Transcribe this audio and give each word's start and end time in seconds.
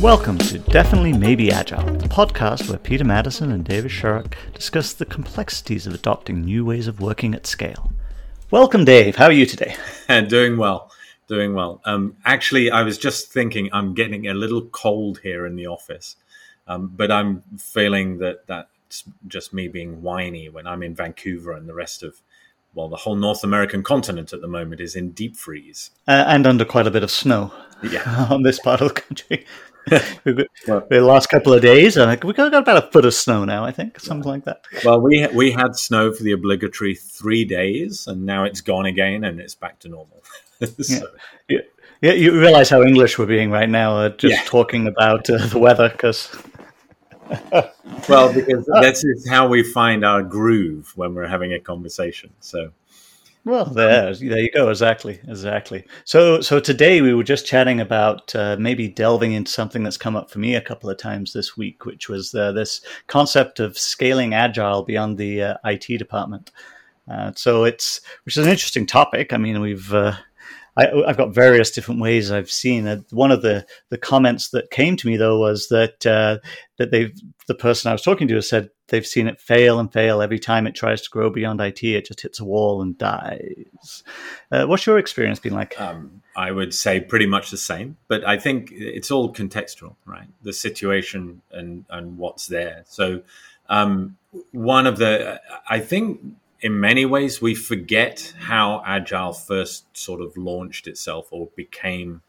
Welcome 0.00 0.38
to 0.38 0.60
Definitely 0.60 1.12
Maybe 1.12 1.50
Agile, 1.50 1.82
the 1.82 2.06
podcast 2.06 2.68
where 2.68 2.78
Peter 2.78 3.02
Maddison 3.02 3.50
and 3.50 3.64
David 3.64 3.90
Sharrock 3.90 4.34
discuss 4.54 4.92
the 4.92 5.04
complexities 5.04 5.88
of 5.88 5.94
adopting 5.94 6.40
new 6.40 6.64
ways 6.64 6.86
of 6.86 7.00
working 7.00 7.34
at 7.34 7.48
scale. 7.48 7.90
Welcome, 8.52 8.84
Dave. 8.84 9.16
How 9.16 9.24
are 9.24 9.32
you 9.32 9.44
today? 9.44 9.74
doing 10.28 10.56
well, 10.56 10.92
doing 11.26 11.52
well. 11.52 11.80
Um, 11.84 12.16
actually, 12.24 12.70
I 12.70 12.82
was 12.84 12.96
just 12.96 13.32
thinking 13.32 13.70
I'm 13.72 13.92
getting 13.92 14.28
a 14.28 14.34
little 14.34 14.66
cold 14.66 15.18
here 15.24 15.46
in 15.46 15.56
the 15.56 15.66
office, 15.66 16.14
um, 16.68 16.92
but 16.96 17.10
I'm 17.10 17.42
feeling 17.58 18.18
that 18.18 18.46
that's 18.46 19.02
just 19.26 19.52
me 19.52 19.66
being 19.66 20.00
whiny 20.00 20.48
when 20.48 20.68
I'm 20.68 20.84
in 20.84 20.94
Vancouver 20.94 21.52
and 21.52 21.68
the 21.68 21.74
rest 21.74 22.04
of 22.04 22.22
well, 22.72 22.88
the 22.88 22.96
whole 22.96 23.16
North 23.16 23.42
American 23.42 23.82
continent 23.82 24.32
at 24.32 24.42
the 24.42 24.46
moment 24.46 24.80
is 24.80 24.94
in 24.94 25.10
deep 25.10 25.34
freeze 25.34 25.90
uh, 26.06 26.24
and 26.28 26.46
under 26.46 26.64
quite 26.64 26.86
a 26.86 26.90
bit 26.92 27.02
of 27.02 27.10
snow. 27.10 27.52
Yeah, 27.82 28.26
on 28.30 28.44
this 28.44 28.60
part 28.60 28.80
of 28.80 28.94
the 28.94 29.00
country. 29.00 29.44
the 30.24 31.00
last 31.02 31.28
couple 31.28 31.52
of 31.52 31.62
days, 31.62 31.96
I 31.96 32.06
think 32.06 32.24
we 32.24 32.32
got 32.32 32.52
about 32.54 32.84
a 32.84 32.90
foot 32.90 33.04
of 33.04 33.14
snow 33.14 33.44
now. 33.44 33.64
I 33.64 33.72
think 33.72 34.00
something 34.00 34.28
like 34.28 34.44
that. 34.44 34.62
Well, 34.84 35.00
we 35.00 35.26
we 35.28 35.50
had 35.50 35.76
snow 35.76 36.12
for 36.12 36.22
the 36.22 36.32
obligatory 36.32 36.94
three 36.94 37.44
days, 37.44 38.06
and 38.06 38.24
now 38.26 38.44
it's 38.44 38.60
gone 38.60 38.86
again, 38.86 39.24
and 39.24 39.40
it's 39.40 39.54
back 39.54 39.78
to 39.80 39.88
normal. 39.88 40.22
so. 40.80 41.06
yeah. 41.48 41.58
yeah. 42.00 42.12
you 42.12 42.38
realize 42.38 42.68
how 42.68 42.82
English 42.82 43.18
we're 43.18 43.26
being 43.26 43.50
right 43.50 43.68
now, 43.68 43.96
uh, 43.98 44.08
just 44.10 44.34
yeah. 44.34 44.42
talking 44.44 44.86
about 44.86 45.28
uh, 45.30 45.46
the 45.46 45.58
weather, 45.58 45.88
because. 45.88 46.34
well, 48.08 48.32
because 48.32 48.66
that's 48.80 49.02
just 49.02 49.28
how 49.28 49.46
we 49.46 49.62
find 49.62 50.02
our 50.02 50.22
groove 50.22 50.92
when 50.96 51.14
we're 51.14 51.26
having 51.26 51.52
a 51.52 51.60
conversation. 51.60 52.30
So 52.40 52.72
well, 53.48 53.64
there, 53.64 54.14
there 54.14 54.38
you 54.38 54.50
go. 54.52 54.68
Exactly, 54.68 55.18
exactly. 55.26 55.84
So, 56.04 56.42
so 56.42 56.60
today 56.60 57.00
we 57.00 57.14
were 57.14 57.24
just 57.24 57.46
chatting 57.46 57.80
about 57.80 58.34
uh, 58.36 58.56
maybe 58.58 58.88
delving 58.88 59.32
into 59.32 59.50
something 59.50 59.82
that's 59.82 59.96
come 59.96 60.16
up 60.16 60.30
for 60.30 60.38
me 60.38 60.54
a 60.54 60.60
couple 60.60 60.90
of 60.90 60.98
times 60.98 61.32
this 61.32 61.56
week, 61.56 61.86
which 61.86 62.10
was 62.10 62.34
uh, 62.34 62.52
this 62.52 62.82
concept 63.06 63.58
of 63.58 63.78
scaling 63.78 64.34
agile 64.34 64.82
beyond 64.82 65.16
the 65.16 65.42
uh, 65.42 65.54
IT 65.64 65.98
department. 65.98 66.50
Uh, 67.10 67.32
so 67.34 67.64
it's 67.64 68.02
which 68.24 68.36
is 68.36 68.44
an 68.44 68.50
interesting 68.50 68.86
topic. 68.86 69.32
I 69.32 69.38
mean, 69.38 69.60
we've 69.62 69.94
uh, 69.94 70.12
I, 70.76 71.06
have 71.06 71.16
got 71.16 71.34
various 71.34 71.70
different 71.70 72.00
ways 72.00 72.30
I've 72.30 72.50
seen 72.50 72.86
it. 72.86 73.02
One 73.10 73.32
of 73.32 73.42
the, 73.42 73.66
the 73.88 73.98
comments 73.98 74.50
that 74.50 74.70
came 74.70 74.96
to 74.96 75.06
me 75.06 75.16
though 75.16 75.38
was 75.38 75.68
that 75.68 76.06
uh, 76.06 76.38
that 76.76 76.90
they 76.90 77.12
the 77.46 77.54
person 77.54 77.88
I 77.88 77.92
was 77.92 78.02
talking 78.02 78.28
to 78.28 78.42
said 78.42 78.68
they've 78.88 79.06
seen 79.06 79.26
it 79.26 79.40
fail 79.40 79.78
and 79.78 79.92
fail 79.92 80.20
every 80.20 80.38
time 80.38 80.66
it 80.66 80.74
tries 80.74 81.02
to 81.02 81.10
grow 81.10 81.30
beyond 81.30 81.60
IT. 81.60 81.82
It 81.82 82.06
just 82.06 82.20
hits 82.20 82.40
a 82.40 82.44
wall 82.44 82.82
and 82.82 82.96
dies. 82.98 84.02
Uh, 84.50 84.66
what's 84.66 84.86
your 84.86 84.98
experience 84.98 85.38
been 85.38 85.54
like? 85.54 85.80
Um, 85.80 86.22
I 86.36 86.50
would 86.50 86.74
say 86.74 87.00
pretty 87.00 87.26
much 87.26 87.50
the 87.50 87.56
same, 87.56 87.96
but 88.08 88.24
I 88.26 88.38
think 88.38 88.70
it's 88.72 89.10
all 89.10 89.32
contextual, 89.32 89.96
right? 90.06 90.28
The 90.42 90.52
situation 90.52 91.42
and 91.52 91.84
and 91.90 92.18
what's 92.18 92.46
there. 92.46 92.84
So 92.86 93.22
um, 93.68 94.16
one 94.52 94.86
of 94.86 94.98
the 94.98 95.40
I 95.68 95.80
think 95.80 96.20
in 96.60 96.80
many 96.80 97.04
ways, 97.04 97.40
we 97.40 97.54
forget 97.54 98.34
how 98.38 98.82
Agile 98.84 99.32
first 99.32 99.84
sort 99.96 100.20
of 100.20 100.36
launched 100.36 100.86
itself 100.86 101.28
or 101.30 101.48
became 101.54 102.22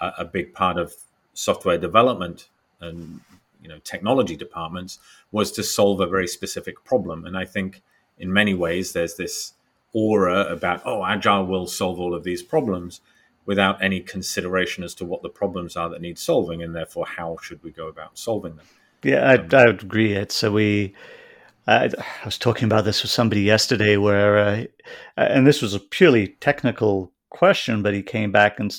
a, 0.00 0.12
a, 0.18 0.24
big 0.24 0.52
part 0.52 0.78
of 0.78 0.94
software 1.32 1.78
development 1.78 2.48
and 2.80 3.20
you 3.62 3.68
know 3.68 3.78
technology 3.84 4.36
departments 4.36 4.98
was 5.32 5.52
to 5.52 5.62
solve 5.62 6.00
a 6.00 6.06
very 6.06 6.28
specific 6.28 6.84
problem. 6.84 7.24
And 7.24 7.36
I 7.36 7.44
think 7.44 7.82
in 8.18 8.32
many 8.32 8.54
ways 8.54 8.92
there's 8.92 9.16
this 9.16 9.54
aura 9.92 10.44
about 10.46 10.82
oh 10.84 11.04
Agile 11.04 11.46
will 11.46 11.66
solve 11.66 11.98
all 11.98 12.14
of 12.14 12.24
these 12.24 12.42
problems 12.42 13.00
without 13.46 13.82
any 13.82 14.00
consideration 14.00 14.84
as 14.84 14.94
to 14.94 15.04
what 15.04 15.22
the 15.22 15.28
problems 15.28 15.74
are 15.76 15.88
that 15.88 16.02
need 16.02 16.18
solving 16.18 16.62
and 16.62 16.74
therefore 16.74 17.06
how 17.06 17.36
should 17.40 17.62
we 17.62 17.70
go 17.70 17.88
about 17.88 18.18
solving 18.18 18.56
them. 18.56 18.66
Yeah, 19.02 19.30
I, 19.30 19.36
um, 19.36 19.48
I 19.52 19.66
would 19.66 19.82
agree. 19.82 20.12
It's 20.12 20.34
so 20.34 20.52
we 20.52 20.94
I, 21.68 21.84
I 21.84 22.24
was 22.24 22.38
talking 22.38 22.64
about 22.64 22.86
this 22.86 23.02
with 23.02 23.10
somebody 23.10 23.42
yesterday, 23.42 23.98
where, 23.98 24.38
uh, 24.38 24.64
and 25.18 25.46
this 25.46 25.60
was 25.60 25.74
a 25.74 25.78
purely 25.78 26.28
technical 26.40 27.12
question, 27.38 27.82
but 27.82 27.94
he 27.94 28.02
came 28.02 28.32
back 28.32 28.58
and 28.58 28.76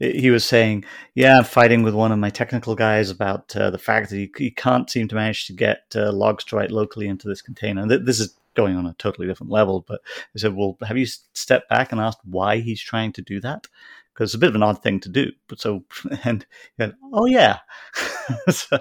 he 0.00 0.30
was 0.30 0.44
saying, 0.44 0.84
"Yeah, 1.14 1.38
I'm 1.38 1.44
fighting 1.44 1.84
with 1.84 1.94
one 1.94 2.10
of 2.10 2.18
my 2.18 2.30
technical 2.30 2.74
guys 2.74 3.10
about 3.10 3.54
uh, 3.54 3.70
the 3.70 3.78
fact 3.78 4.10
that 4.10 4.16
he, 4.16 4.32
he, 4.36 4.50
can't 4.50 4.90
seem 4.90 5.06
to 5.08 5.14
manage 5.14 5.46
to 5.46 5.52
get 5.52 5.84
uh, 5.94 6.10
logs 6.10 6.42
to 6.46 6.56
write 6.56 6.72
locally 6.72 7.06
into 7.06 7.28
this 7.28 7.42
container." 7.42 7.86
Th- 7.86 8.00
this 8.04 8.18
is 8.18 8.34
going 8.54 8.76
on 8.76 8.86
a 8.86 8.94
totally 8.98 9.28
different 9.28 9.52
level, 9.52 9.84
but 9.86 10.00
I 10.34 10.38
said, 10.38 10.56
"Well, 10.56 10.76
have 10.82 10.98
you 10.98 11.06
stepped 11.06 11.70
back 11.70 11.92
and 11.92 12.00
asked 12.00 12.18
why 12.24 12.58
he's 12.58 12.82
trying 12.82 13.12
to 13.12 13.22
do 13.22 13.40
that?" 13.40 13.68
because 14.12 14.30
it's 14.30 14.34
a 14.34 14.38
bit 14.38 14.50
of 14.50 14.54
an 14.54 14.62
odd 14.62 14.82
thing 14.82 15.00
to 15.00 15.08
do. 15.08 15.32
But 15.48 15.58
so, 15.60 15.84
and, 16.24 16.44
and 16.78 16.94
oh 17.12 17.26
yeah, 17.26 17.58
so 18.50 18.78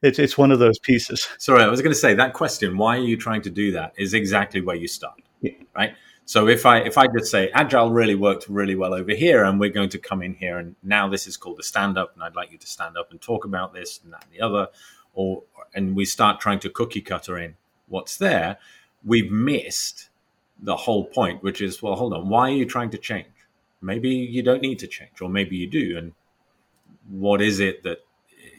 it's 0.00 0.18
it's 0.20 0.38
one 0.38 0.52
of 0.52 0.60
those 0.60 0.78
pieces. 0.78 1.28
Sorry, 1.38 1.62
I 1.62 1.68
was 1.68 1.82
going 1.82 1.92
to 1.92 1.98
say 1.98 2.14
that 2.14 2.34
question. 2.34 2.76
Why 2.76 2.96
are 2.98 3.02
you 3.02 3.16
trying 3.16 3.42
to 3.42 3.50
do 3.50 3.72
that? 3.72 3.94
Is 3.98 4.14
exactly 4.14 4.60
where 4.60 4.76
you 4.76 4.88
start, 4.88 5.20
yeah. 5.40 5.52
right? 5.74 5.94
So 6.30 6.46
if 6.46 6.64
I 6.64 6.78
if 6.78 6.96
I 6.96 7.08
just 7.08 7.28
say 7.28 7.50
agile 7.54 7.90
really 7.90 8.14
worked 8.14 8.48
really 8.48 8.76
well 8.76 8.94
over 8.94 9.12
here, 9.12 9.42
and 9.42 9.58
we're 9.58 9.76
going 9.80 9.88
to 9.88 9.98
come 9.98 10.22
in 10.22 10.34
here, 10.34 10.58
and 10.58 10.76
now 10.80 11.08
this 11.08 11.26
is 11.26 11.36
called 11.36 11.58
a 11.58 11.64
stand 11.64 11.98
up, 11.98 12.14
and 12.14 12.22
I'd 12.22 12.36
like 12.36 12.52
you 12.52 12.58
to 12.58 12.66
stand 12.68 12.96
up 12.96 13.10
and 13.10 13.20
talk 13.20 13.44
about 13.44 13.74
this 13.74 13.98
and 14.04 14.12
that 14.12 14.22
and 14.22 14.32
the 14.32 14.40
other, 14.40 14.68
or 15.12 15.42
and 15.74 15.96
we 15.96 16.04
start 16.04 16.38
trying 16.38 16.60
to 16.60 16.70
cookie 16.70 17.00
cutter 17.00 17.36
in 17.36 17.56
what's 17.88 18.16
there, 18.16 18.58
we've 19.04 19.28
missed 19.28 20.10
the 20.62 20.76
whole 20.76 21.04
point, 21.04 21.42
which 21.42 21.60
is 21.60 21.82
well, 21.82 21.96
hold 21.96 22.14
on, 22.14 22.28
why 22.28 22.48
are 22.48 22.54
you 22.54 22.64
trying 22.64 22.90
to 22.90 22.98
change? 22.98 23.26
maybe 23.82 24.10
you 24.10 24.42
don't 24.44 24.62
need 24.62 24.78
to 24.78 24.86
change, 24.86 25.20
or 25.20 25.28
maybe 25.28 25.56
you 25.56 25.66
do. 25.66 25.98
And 25.98 26.12
what 27.08 27.42
is 27.42 27.58
it 27.58 27.82
that 27.82 28.04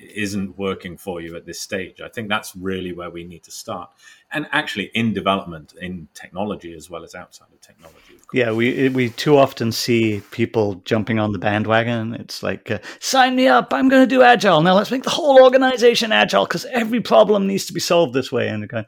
isn't 0.01 0.57
working 0.57 0.97
for 0.97 1.21
you 1.21 1.35
at 1.35 1.45
this 1.45 1.59
stage? 1.59 2.01
I 2.01 2.09
think 2.09 2.29
that's 2.29 2.55
really 2.55 2.93
where 2.93 3.09
we 3.09 3.23
need 3.23 3.43
to 3.43 3.51
start. 3.51 3.89
And 4.31 4.47
actually, 4.51 4.91
in 4.93 5.13
development, 5.13 5.73
in 5.81 6.07
technology 6.13 6.73
as 6.73 6.89
well 6.89 7.03
as 7.03 7.15
outside 7.15 7.47
of 7.53 7.61
technology. 7.61 8.15
Of 8.15 8.21
yeah, 8.33 8.51
we 8.51 8.89
we 8.89 9.09
too 9.09 9.37
often 9.37 9.71
see 9.71 10.21
people 10.31 10.75
jumping 10.85 11.19
on 11.19 11.31
the 11.31 11.39
bandwagon. 11.39 12.13
It's 12.13 12.41
like, 12.41 12.71
uh, 12.71 12.79
sign 12.99 13.35
me 13.35 13.47
up! 13.47 13.73
I'm 13.73 13.89
going 13.89 14.03
to 14.03 14.15
do 14.15 14.21
agile 14.21 14.61
now. 14.61 14.75
Let's 14.75 14.91
make 14.91 15.03
the 15.03 15.09
whole 15.09 15.43
organization 15.43 16.11
agile 16.11 16.45
because 16.45 16.65
every 16.65 17.01
problem 17.01 17.47
needs 17.47 17.65
to 17.65 17.73
be 17.73 17.79
solved 17.79 18.13
this 18.13 18.31
way. 18.31 18.47
And 18.47 18.67
going, 18.69 18.85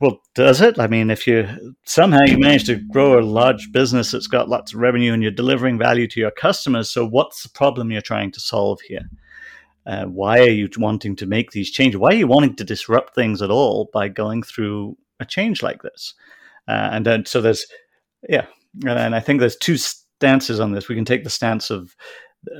well, 0.00 0.20
does 0.34 0.60
it? 0.60 0.78
I 0.78 0.86
mean, 0.86 1.10
if 1.10 1.26
you 1.26 1.48
somehow 1.84 2.20
you 2.26 2.38
manage 2.38 2.64
to 2.64 2.76
grow 2.76 3.18
a 3.18 3.22
large 3.22 3.72
business 3.72 4.10
that's 4.10 4.26
got 4.26 4.50
lots 4.50 4.74
of 4.74 4.80
revenue 4.80 5.14
and 5.14 5.22
you're 5.22 5.32
delivering 5.32 5.78
value 5.78 6.06
to 6.08 6.20
your 6.20 6.30
customers, 6.30 6.90
so 6.90 7.06
what's 7.06 7.42
the 7.42 7.48
problem 7.48 7.90
you're 7.90 8.02
trying 8.02 8.30
to 8.32 8.40
solve 8.40 8.80
here? 8.82 9.08
Uh, 9.86 10.04
why 10.06 10.40
are 10.40 10.50
you 10.50 10.68
wanting 10.78 11.14
to 11.16 11.26
make 11.26 11.52
these 11.52 11.70
changes? 11.70 11.98
Why 11.98 12.10
are 12.10 12.16
you 12.16 12.26
wanting 12.26 12.56
to 12.56 12.64
disrupt 12.64 13.14
things 13.14 13.40
at 13.40 13.50
all 13.50 13.88
by 13.92 14.08
going 14.08 14.42
through 14.42 14.96
a 15.20 15.24
change 15.24 15.62
like 15.62 15.82
this? 15.82 16.14
Uh, 16.66 16.88
and 16.92 17.06
then, 17.06 17.24
so 17.24 17.40
there's, 17.40 17.66
yeah, 18.28 18.46
and, 18.82 18.98
and 18.98 19.14
I 19.14 19.20
think 19.20 19.38
there's 19.38 19.56
two 19.56 19.76
stances 19.76 20.58
on 20.58 20.72
this. 20.72 20.88
We 20.88 20.96
can 20.96 21.04
take 21.04 21.22
the 21.22 21.30
stance 21.30 21.70
of 21.70 21.94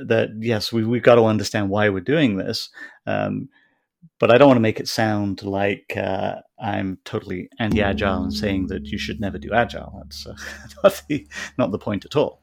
that, 0.07 0.29
yes, 0.39 0.71
we, 0.71 0.85
we've 0.85 1.03
got 1.03 1.15
to 1.15 1.25
understand 1.25 1.69
why 1.69 1.89
we're 1.89 1.99
doing 1.99 2.37
this. 2.37 2.69
Um, 3.05 3.49
but 4.19 4.31
I 4.31 4.37
don't 4.37 4.47
want 4.47 4.57
to 4.57 4.61
make 4.61 4.79
it 4.79 4.87
sound 4.87 5.43
like 5.43 5.93
uh, 5.95 6.35
I'm 6.59 6.97
totally 7.03 7.49
anti-agile 7.59 8.23
and 8.23 8.33
saying 8.33 8.67
that 8.67 8.85
you 8.85 8.97
should 8.97 9.19
never 9.19 9.37
do 9.37 9.53
agile. 9.53 9.93
That's 10.01 10.25
uh, 10.25 10.35
not, 10.83 11.03
the, 11.07 11.27
not 11.57 11.71
the 11.71 11.77
point 11.77 12.05
at 12.05 12.15
all. 12.15 12.41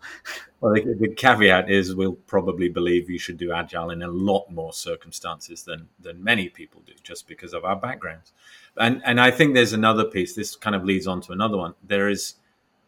Well, 0.65 0.75
the, 0.75 0.95
the, 0.99 1.15
caveat 1.15 1.71
is 1.71 1.95
we'll 1.95 2.15
probably 2.15 2.69
believe 2.69 3.11
you 3.11 3.19
should 3.19 3.37
do 3.37 3.53
agile 3.53 3.91
in 3.91 4.03
a 4.03 4.09
lot 4.09 4.51
more 4.51 4.73
circumstances 4.73 5.65
than 5.65 5.89
than 6.01 6.25
many 6.25 6.49
people 6.49 6.83
do, 6.87 6.95
just 7.03 7.29
because 7.29 7.53
of 7.53 7.65
our 7.65 7.77
backgrounds. 7.77 8.33
And 8.77 9.03
and 9.05 9.21
I 9.21 9.31
think 9.31 9.55
there's 9.55 9.75
another 9.75 10.05
piece. 10.05 10.35
This 10.35 10.57
kind 10.57 10.75
of 10.75 10.85
leads 10.85 11.07
on 11.07 11.21
to 11.23 11.33
another 11.33 11.59
one. 11.59 11.75
There 11.83 12.09
is 12.09 12.35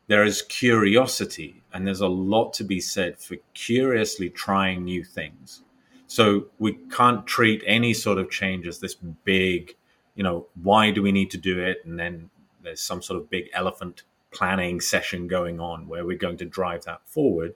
there 0.06 0.24
is 0.24 0.42
curiosity, 0.42 1.62
and 1.72 1.86
there's 1.86 2.00
a 2.00 2.08
lot 2.08 2.54
to 2.54 2.64
be 2.64 2.80
said 2.80 3.18
for 3.18 3.36
curiously 3.52 4.30
trying 4.30 4.84
new 4.84 5.04
things 5.04 5.62
so 6.06 6.46
we 6.58 6.74
can't 6.90 7.26
treat 7.26 7.62
any 7.66 7.92
sort 7.92 8.18
of 8.18 8.30
change 8.30 8.66
as 8.66 8.78
this 8.78 8.94
big, 8.94 9.76
you 10.14 10.22
know, 10.22 10.46
why 10.62 10.90
do 10.90 11.02
we 11.02 11.12
need 11.12 11.30
to 11.32 11.38
do 11.38 11.60
it? 11.60 11.78
And 11.84 11.98
then 11.98 12.30
there's 12.62 12.80
some 12.80 13.02
sort 13.02 13.20
of 13.20 13.28
big 13.28 13.48
elephant 13.52 14.04
planning 14.36 14.80
session 14.80 15.26
going 15.26 15.60
on 15.60 15.88
where 15.88 16.04
we're 16.04 16.18
going 16.18 16.36
to 16.36 16.44
drive 16.44 16.84
that 16.84 17.00
forward. 17.06 17.54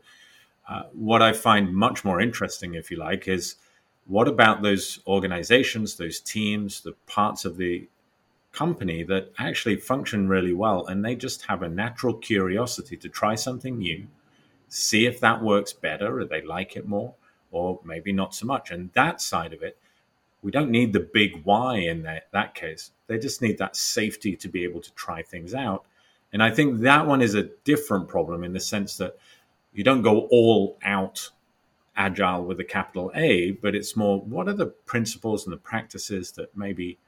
Uh, 0.68 0.84
what 0.92 1.20
I 1.20 1.32
find 1.32 1.74
much 1.74 2.04
more 2.04 2.20
interesting, 2.20 2.74
if 2.74 2.90
you 2.90 2.96
like, 2.96 3.28
is 3.28 3.56
what 4.06 4.28
about 4.28 4.62
those 4.62 5.00
organizations, 5.06 5.96
those 5.96 6.20
teams, 6.20 6.80
the 6.80 6.94
parts 7.06 7.44
of 7.44 7.56
the 7.56 7.88
company 8.52 9.02
that 9.04 9.32
actually 9.38 9.76
function 9.76 10.28
really 10.28 10.52
well 10.52 10.86
and 10.86 11.04
they 11.04 11.14
just 11.14 11.46
have 11.46 11.62
a 11.62 11.68
natural 11.68 12.14
curiosity 12.14 12.96
to 12.96 13.08
try 13.08 13.34
something 13.34 13.78
new, 13.78 14.06
see 14.68 15.06
if 15.06 15.20
that 15.20 15.42
works 15.42 15.72
better 15.72 16.18
or 16.18 16.24
they 16.24 16.42
like 16.42 16.76
it 16.76 16.88
more 16.88 17.14
or 17.50 17.80
maybe 17.84 18.12
not 18.12 18.34
so 18.34 18.46
much. 18.46 18.70
And 18.70 18.90
that 18.94 19.20
side 19.20 19.52
of 19.52 19.62
it, 19.62 19.76
we 20.42 20.50
don't 20.50 20.70
need 20.70 20.92
the 20.92 21.08
big 21.12 21.42
why 21.44 21.76
in 21.76 22.02
that, 22.02 22.28
that 22.32 22.54
case. 22.54 22.92
They 23.06 23.18
just 23.18 23.42
need 23.42 23.58
that 23.58 23.76
safety 23.76 24.36
to 24.36 24.48
be 24.48 24.64
able 24.64 24.80
to 24.80 24.92
try 24.94 25.22
things 25.22 25.54
out. 25.54 25.84
And 26.32 26.42
I 26.42 26.50
think 26.50 26.80
that 26.80 27.06
one 27.06 27.22
is 27.22 27.34
a 27.34 27.50
different 27.64 28.08
problem 28.08 28.44
in 28.44 28.52
the 28.52 28.60
sense 28.60 28.96
that 28.98 29.16
you 29.72 29.84
don't 29.84 30.02
go 30.02 30.28
all 30.30 30.78
out 30.82 31.30
agile 31.96 32.44
with 32.44 32.60
a 32.60 32.64
capital 32.64 33.10
A, 33.14 33.52
but 33.52 33.74
it's 33.74 33.96
more 33.96 34.20
what 34.20 34.48
are 34.48 34.54
the 34.54 34.66
principles 34.66 35.44
and 35.44 35.52
the 35.52 35.58
practices 35.58 36.32
that 36.32 36.56
maybe 36.56 36.98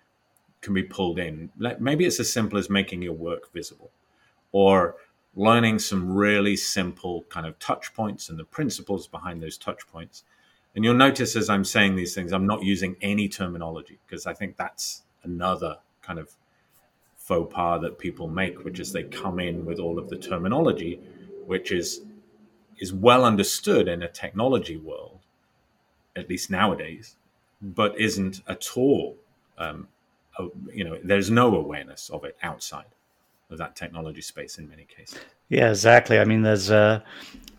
can 0.60 0.74
be 0.74 0.82
pulled 0.82 1.18
in. 1.18 1.50
Maybe 1.78 2.04
it's 2.04 2.20
as 2.20 2.32
simple 2.32 2.58
as 2.58 2.70
making 2.70 3.02
your 3.02 3.14
work 3.14 3.52
visible 3.52 3.90
or 4.52 4.96
learning 5.34 5.78
some 5.78 6.12
really 6.12 6.56
simple 6.56 7.24
kind 7.28 7.46
of 7.46 7.58
touch 7.58 7.94
points 7.94 8.28
and 8.28 8.38
the 8.38 8.44
principles 8.44 9.06
behind 9.06 9.42
those 9.42 9.56
touch 9.56 9.86
points. 9.88 10.24
And 10.74 10.84
you'll 10.84 10.94
notice 10.94 11.36
as 11.36 11.48
I'm 11.48 11.64
saying 11.64 11.96
these 11.96 12.14
things, 12.14 12.32
I'm 12.32 12.46
not 12.46 12.62
using 12.62 12.96
any 13.00 13.28
terminology 13.28 13.98
because 14.06 14.26
I 14.26 14.34
think 14.34 14.56
that's 14.56 15.02
another 15.22 15.78
kind 16.00 16.18
of 16.18 16.30
faux 17.32 17.54
pas 17.54 17.80
that 17.80 17.98
people 17.98 18.28
make, 18.28 18.64
which 18.64 18.80
is 18.80 18.92
they 18.92 19.04
come 19.04 19.40
in 19.40 19.64
with 19.64 19.78
all 19.78 19.98
of 19.98 20.08
the 20.08 20.16
terminology, 20.16 21.00
which 21.46 21.72
is 21.72 22.02
is 22.78 22.92
well 22.92 23.24
understood 23.24 23.86
in 23.88 24.02
a 24.02 24.08
technology 24.08 24.76
world, 24.76 25.20
at 26.16 26.28
least 26.28 26.50
nowadays, 26.50 27.16
but 27.60 27.98
isn't 27.98 28.40
at 28.48 28.76
all 28.76 29.16
um, 29.58 29.88
you 30.72 30.84
know, 30.84 30.98
there's 31.04 31.30
no 31.30 31.54
awareness 31.54 32.10
of 32.10 32.24
it 32.24 32.36
outside 32.42 32.86
of 33.50 33.58
that 33.58 33.76
technology 33.76 34.22
space 34.22 34.58
in 34.58 34.68
many 34.68 34.84
cases. 34.84 35.18
Yeah, 35.48 35.68
exactly. 35.68 36.18
I 36.18 36.24
mean, 36.24 36.42
there's 36.42 36.70
uh, 36.70 37.00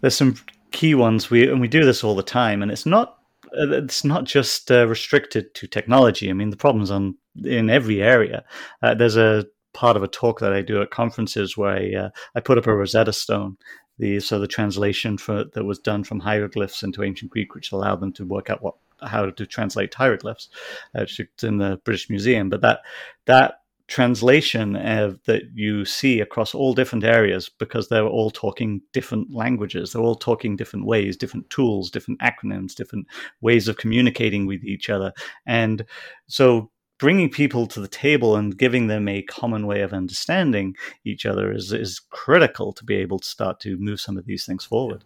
there's 0.02 0.16
some 0.16 0.36
key 0.72 0.96
ones 0.96 1.30
we 1.30 1.50
and 1.50 1.62
we 1.62 1.68
do 1.68 1.86
this 1.86 2.04
all 2.04 2.16
the 2.16 2.24
time, 2.24 2.62
and 2.62 2.72
it's 2.72 2.86
not 2.86 3.20
uh, 3.58 3.70
it's 3.72 4.04
not 4.04 4.26
just 4.26 4.72
uh, 4.72 4.88
restricted 4.88 5.54
to 5.56 5.68
technology. 5.68 6.30
I 6.30 6.34
mean, 6.34 6.50
the 6.50 6.58
problems 6.58 6.90
on 6.90 7.16
in 7.44 7.70
every 7.70 8.02
area. 8.02 8.44
Uh, 8.82 8.96
there's 8.96 9.18
a 9.18 9.46
part 9.74 9.98
of 9.98 10.04
a 10.04 10.08
talk 10.08 10.40
that 10.40 10.54
I 10.54 10.62
do 10.62 10.82
at 10.82 10.92
conferences 10.92 11.58
where 11.58 11.76
I, 11.76 12.06
uh, 12.06 12.10
I 12.36 12.40
put 12.40 12.58
up 12.58 12.68
a 12.68 12.74
Rosetta 12.74 13.14
Stone, 13.14 13.58
the 14.00 14.20
so 14.20 14.40
the 14.40 14.48
translation 14.48 15.18
for 15.18 15.46
that 15.54 15.66
was 15.66 15.80
done 15.80 16.04
from 16.04 16.20
hieroglyphs 16.20 16.84
into 16.84 17.04
ancient 17.04 17.32
Greek, 17.32 17.56
which 17.56 17.72
allowed 17.72 18.00
them 18.00 18.14
to 18.14 18.26
work 18.26 18.50
out 18.50 18.62
what 18.62 18.76
how 19.02 19.30
to 19.30 19.46
translate 19.46 19.94
hieroglyphs. 19.94 20.50
Uh, 20.96 21.06
in 21.42 21.58
the 21.58 21.80
British 21.84 22.10
Museum, 22.10 22.50
but 22.50 22.62
that 22.62 22.80
that 23.26 23.56
translation 23.88 24.76
uh, 24.76 25.14
that 25.26 25.44
you 25.54 25.84
see 25.84 26.22
across 26.22 26.56
all 26.56 26.74
different 26.74 27.04
areas 27.04 27.50
because 27.60 27.90
they're 27.90 28.08
all 28.08 28.32
talking 28.32 28.82
different 28.94 29.34
languages 29.34 29.92
they're 29.92 30.02
all 30.02 30.16
talking 30.16 30.56
different 30.56 30.86
ways 30.86 31.18
different 31.18 31.48
tools 31.50 31.92
different 31.92 32.20
acronyms 32.22 32.74
different 32.74 33.06
ways 33.42 33.68
of 33.68 33.76
communicating 33.76 34.46
with 34.46 34.64
each 34.64 34.90
other 34.90 35.12
and 35.46 35.86
so 36.28 36.72
bringing 37.04 37.30
people 37.30 37.68
to 37.68 37.82
the 37.82 37.88
table 37.88 38.36
and 38.38 38.58
giving 38.58 38.88
them 38.88 39.08
a 39.08 39.22
common 39.24 39.68
way 39.68 39.82
of 39.82 39.92
understanding 39.92 40.74
each 41.04 41.26
other 41.26 41.52
is, 41.52 41.74
is 41.74 42.00
critical 42.00 42.72
to 42.72 42.84
be 42.86 42.96
able 42.96 43.20
to 43.20 43.28
start 43.28 43.60
to 43.60 43.78
move 43.78 44.00
some 44.00 44.18
of 44.18 44.26
these 44.26 44.46
things 44.46 44.64
forward 44.64 45.04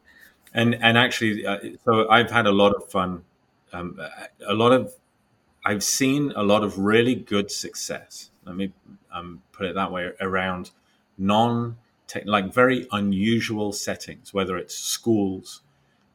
and 0.53 0.75
and 0.75 0.97
actually 0.97 1.45
uh, 1.45 1.57
so 1.83 2.09
i've 2.09 2.31
had 2.31 2.45
a 2.45 2.51
lot 2.51 2.71
of 2.73 2.89
fun 2.89 3.23
um, 3.73 3.99
a 4.47 4.53
lot 4.53 4.71
of 4.71 4.93
I've 5.67 5.83
seen 5.83 6.31
a 6.33 6.43
lot 6.43 6.63
of 6.63 6.79
really 6.79 7.13
good 7.13 7.51
success. 7.51 8.29
Let 8.45 8.55
me 8.55 8.71
um, 9.11 9.41
put 9.51 9.65
it 9.65 9.75
that 9.75 9.91
way 9.91 10.11
around 10.21 10.71
non 11.17 11.75
like 12.23 12.53
very 12.53 12.87
unusual 12.93 13.73
settings, 13.73 14.33
whether 14.33 14.55
it's 14.55 14.73
schools, 14.73 15.63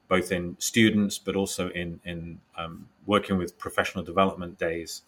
both 0.09 0.33
in 0.33 0.57
students 0.59 1.19
but 1.19 1.37
also 1.37 1.69
in 1.69 2.01
in 2.07 2.41
um, 2.57 2.89
working 3.05 3.37
with 3.37 3.59
professional 3.59 4.03
development 4.03 4.59
days, 4.59 5.03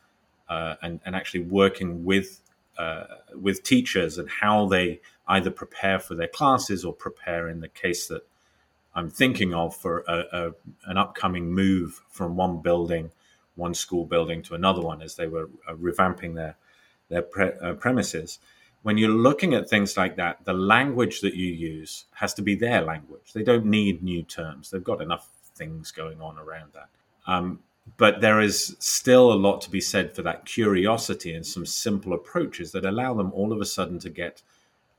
uh, 0.49 0.75
and 0.83 1.01
and 1.05 1.15
actually 1.15 1.41
working 1.41 2.05
with 2.05 2.41
uh, 2.79 3.05
with 3.41 3.63
teachers 3.63 4.19
and 4.19 4.29
how 4.29 4.67
they 4.67 5.01
either 5.29 5.51
prepare 5.51 5.99
for 5.99 6.15
their 6.15 6.29
classes 6.29 6.85
or 6.85 6.93
prepare 6.93 7.49
in 7.49 7.61
the 7.61 7.69
case 7.69 8.09
that 8.09 8.27
I'm 8.95 9.11
thinking 9.11 9.55
of 9.55 9.77
for 9.77 10.05
a, 10.07 10.25
a, 10.33 10.51
an 10.87 10.97
upcoming 10.97 11.53
move 11.53 12.03
from 12.09 12.37
one 12.37 12.61
building, 12.63 13.11
one 13.57 13.75
school 13.75 14.05
building 14.05 14.43
to 14.45 14.55
another 14.55 14.81
one 14.81 15.03
as 15.03 15.17
they 15.17 15.27
were 15.27 15.49
uh, 15.69 15.75
revamping 15.75 16.35
their 16.35 16.57
their 17.09 17.23
pre, 17.23 17.51
uh, 17.61 17.75
premises. 17.75 18.39
When 18.83 18.99
you're 18.99 19.09
looking 19.09 19.55
at 19.55 19.69
things 19.69 19.97
like 19.97 20.17
that, 20.17 20.45
the 20.45 20.53
language 20.53 21.21
that 21.23 21.35
you 21.35 21.51
use 21.51 22.05
has 22.15 22.35
to 22.35 22.43
be 22.43 22.55
their 22.55 22.83
language. 22.83 23.33
They 23.33 23.43
don't 23.43 23.65
need 23.65 24.03
new 24.03 24.23
terms. 24.23 24.71
They've 24.71 24.85
got 24.85 25.01
enough 25.01 25.29
things 25.55 25.91
going 25.91 26.21
on 26.21 26.39
around 26.39 26.73
that. 26.75 26.89
Um, 27.27 27.61
but 27.97 28.21
there 28.21 28.41
is 28.41 28.77
still 28.79 29.33
a 29.33 29.35
lot 29.35 29.61
to 29.63 29.71
be 29.71 29.81
said 29.81 30.15
for 30.15 30.23
that 30.23 30.47
curiosity 30.47 31.35
and 31.35 31.47
some 31.47 31.67
simple 31.67 32.13
approaches 32.13 32.73
that 32.73 32.85
allow 32.85 33.15
them 33.15 33.33
all 33.33 33.53
of 33.53 33.61
a 33.61 33.67
sudden 33.67 33.99
to 34.01 34.11
get, 34.11 34.43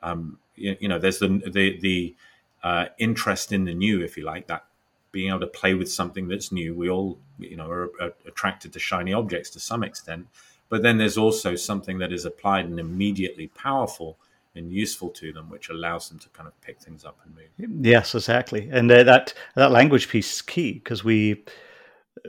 um, 0.03 0.37
you, 0.55 0.77
you 0.79 0.87
know, 0.87 0.99
there's 0.99 1.19
the 1.19 1.27
the 1.27 1.77
the 1.79 2.15
uh, 2.63 2.85
interest 2.97 3.51
in 3.51 3.65
the 3.65 3.73
new, 3.73 4.03
if 4.03 4.17
you 4.17 4.23
like, 4.23 4.47
that 4.47 4.65
being 5.11 5.29
able 5.29 5.39
to 5.39 5.47
play 5.47 5.73
with 5.73 5.91
something 5.91 6.27
that's 6.27 6.51
new. 6.51 6.73
We 6.73 6.89
all, 6.89 7.17
you 7.39 7.55
know, 7.55 7.69
are, 7.69 7.91
are, 8.01 8.13
attracted 8.27 8.73
to 8.73 8.79
shiny 8.79 9.13
objects 9.13 9.49
to 9.51 9.59
some 9.59 9.83
extent, 9.83 10.27
but 10.67 10.81
then 10.81 10.97
there's 10.97 11.17
also 11.17 11.55
something 11.55 11.99
that 11.99 12.11
is 12.11 12.25
applied 12.25 12.65
and 12.65 12.79
immediately 12.79 13.47
powerful 13.47 14.17
and 14.55 14.71
useful 14.71 15.09
to 15.09 15.31
them, 15.31 15.49
which 15.49 15.69
allows 15.69 16.09
them 16.09 16.19
to 16.19 16.29
kind 16.29 16.47
of 16.47 16.59
pick 16.61 16.79
things 16.79 17.05
up 17.05 17.17
and 17.23 17.35
move. 17.35 17.85
Yes, 17.85 18.15
exactly, 18.15 18.69
and 18.71 18.91
uh, 18.91 19.03
that 19.03 19.33
that 19.55 19.71
language 19.71 20.09
piece 20.09 20.35
is 20.35 20.41
key 20.41 20.73
because 20.73 21.03
we 21.03 21.43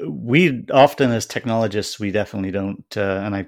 we 0.09 0.65
often 0.73 1.11
as 1.11 1.27
technologists 1.27 1.99
we 1.99 2.11
definitely 2.11 2.51
don't, 2.51 2.85
uh, 2.97 3.23
and 3.25 3.35
I 3.35 3.47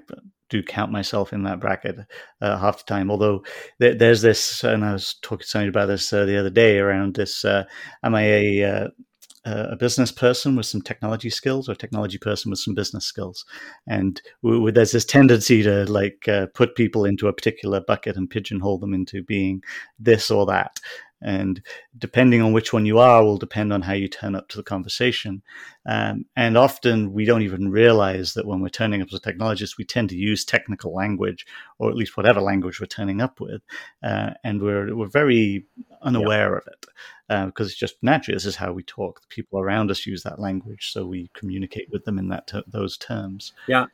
do 0.49 0.63
count 0.63 0.91
myself 0.91 1.31
in 1.31 1.43
that 1.43 1.59
bracket 1.59 1.97
uh, 2.41 2.57
half 2.57 2.79
the 2.79 2.83
time. 2.85 3.11
Although 3.11 3.43
th- 3.79 3.99
there's 3.99 4.21
this, 4.21 4.63
and 4.63 4.83
I 4.83 4.93
was 4.93 5.15
talking 5.21 5.43
to 5.43 5.47
somebody 5.47 5.69
about 5.69 5.87
this 5.87 6.11
uh, 6.11 6.25
the 6.25 6.37
other 6.37 6.49
day 6.49 6.79
around 6.79 7.15
this: 7.15 7.45
uh, 7.45 7.65
am 8.03 8.15
I 8.15 8.23
a 8.23 8.63
uh, 8.63 9.67
a 9.71 9.75
business 9.75 10.11
person 10.11 10.55
with 10.55 10.65
some 10.65 10.81
technology 10.81 11.29
skills 11.29 11.69
or 11.69 11.71
a 11.71 11.77
technology 11.77 12.17
person 12.17 12.49
with 12.49 12.59
some 12.59 12.73
business 12.73 13.05
skills 13.05 13.45
and 13.87 14.21
there's 14.43 14.91
this 14.91 15.05
tendency 15.05 15.63
to 15.63 15.85
like 15.85 16.27
uh, 16.27 16.45
put 16.53 16.75
people 16.75 17.05
into 17.05 17.27
a 17.27 17.33
particular 17.33 17.79
bucket 17.81 18.17
and 18.17 18.29
pigeonhole 18.29 18.77
them 18.77 18.93
into 18.93 19.23
being 19.23 19.63
this 19.97 20.29
or 20.29 20.45
that 20.45 20.79
and 21.21 21.61
depending 21.97 22.41
on 22.41 22.53
which 22.53 22.71
one 22.71 22.85
you 22.85 22.99
are 22.99 23.23
will 23.23 23.37
depend 23.37 23.73
on 23.73 23.81
how 23.81 23.93
you 23.93 24.07
turn 24.07 24.35
up 24.35 24.47
to 24.49 24.57
the 24.57 24.63
conversation. 24.63 25.41
Um, 25.85 26.25
and 26.35 26.57
often 26.57 27.13
we 27.13 27.25
don't 27.25 27.41
even 27.41 27.71
realize 27.71 28.33
that 28.33 28.45
when 28.45 28.61
we're 28.61 28.69
turning 28.69 29.01
up 29.01 29.09
as 29.11 29.19
a 29.19 29.21
technologist 29.21 29.77
we 29.77 29.85
tend 29.85 30.09
to 30.09 30.15
use 30.15 30.45
technical 30.45 30.93
language 30.93 31.45
or 31.77 31.89
at 31.89 31.95
least 31.95 32.15
whatever 32.15 32.41
language 32.41 32.79
we're 32.79 32.85
turning 32.85 33.21
up 33.21 33.39
with 33.39 33.61
uh, 34.03 34.31
and 34.43 34.61
we're, 34.61 34.95
we're 34.95 35.07
very 35.07 35.65
unaware 36.01 36.55
of 36.55 36.67
it 36.67 36.85
uh, 37.29 37.45
because 37.47 37.67
it's 37.67 37.79
just 37.79 37.95
naturally 38.01 38.35
this 38.35 38.45
is 38.45 38.55
how 38.55 38.71
we 38.71 38.83
talk. 38.83 39.21
The 39.21 39.27
people 39.27 39.59
around 39.59 39.91
us 39.91 40.05
use 40.05 40.23
that 40.23 40.39
language 40.39 40.91
so 40.91 41.05
we 41.05 41.29
communicate 41.33 41.89
with 41.91 42.05
them 42.05 42.17
in 42.17 42.29
that 42.29 42.47
ter- 42.47 42.63
those 42.67 42.97
terms. 42.97 43.53
Yeah. 43.67 43.85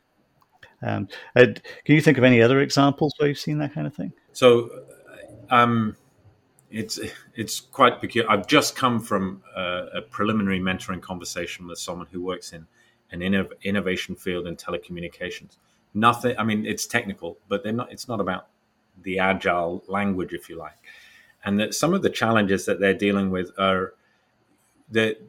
Um, 0.82 1.08
uh, 1.34 1.46
can 1.84 1.94
you 1.94 2.02
think 2.02 2.18
of 2.18 2.24
any 2.24 2.42
other 2.42 2.60
examples 2.60 3.14
where 3.16 3.28
you've 3.28 3.38
seen 3.38 3.58
that 3.58 3.72
kind 3.72 3.86
of 3.86 3.94
thing? 3.94 4.12
So 4.32 4.70
um 5.50 5.96
it's 6.70 6.98
it's 7.34 7.60
quite 7.60 8.00
peculiar. 8.00 8.30
I've 8.30 8.46
just 8.46 8.76
come 8.76 9.00
from 9.00 9.42
a, 9.54 9.86
a 9.96 10.02
preliminary 10.02 10.60
mentoring 10.60 11.00
conversation 11.00 11.66
with 11.66 11.78
someone 11.78 12.06
who 12.10 12.22
works 12.22 12.52
in 12.52 12.66
an 13.10 13.20
innov- 13.20 13.52
innovation 13.62 14.14
field 14.16 14.46
in 14.46 14.56
telecommunications. 14.56 15.56
Nothing. 15.94 16.36
I 16.38 16.44
mean, 16.44 16.66
it's 16.66 16.86
technical, 16.86 17.38
but 17.48 17.62
they're 17.62 17.72
not. 17.72 17.92
It's 17.92 18.08
not 18.08 18.20
about 18.20 18.48
the 19.02 19.18
agile 19.18 19.84
language, 19.88 20.32
if 20.32 20.48
you 20.48 20.56
like. 20.56 20.76
And 21.44 21.60
that 21.60 21.74
some 21.74 21.94
of 21.94 22.02
the 22.02 22.10
challenges 22.10 22.66
that 22.66 22.80
they're 22.80 22.94
dealing 22.94 23.30
with 23.30 23.52
are 23.58 23.94
that 24.90 25.20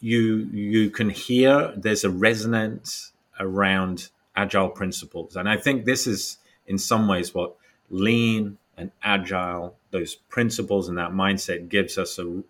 you 0.00 0.48
you 0.52 0.90
can 0.90 1.10
hear 1.10 1.72
there's 1.76 2.04
a 2.04 2.10
resonance 2.10 3.12
around 3.40 4.10
agile 4.36 4.68
principles, 4.68 5.36
and 5.36 5.48
I 5.48 5.56
think 5.56 5.84
this 5.84 6.06
is 6.06 6.38
in 6.66 6.78
some 6.78 7.08
ways 7.08 7.34
what 7.34 7.56
lean 7.90 8.58
and 8.76 8.90
agile 9.02 9.76
those 9.90 10.14
principles 10.14 10.88
and 10.88 10.98
that 10.98 11.10
mindset 11.10 11.68
gives 11.68 11.98
us 11.98 12.18
a 12.18 12.42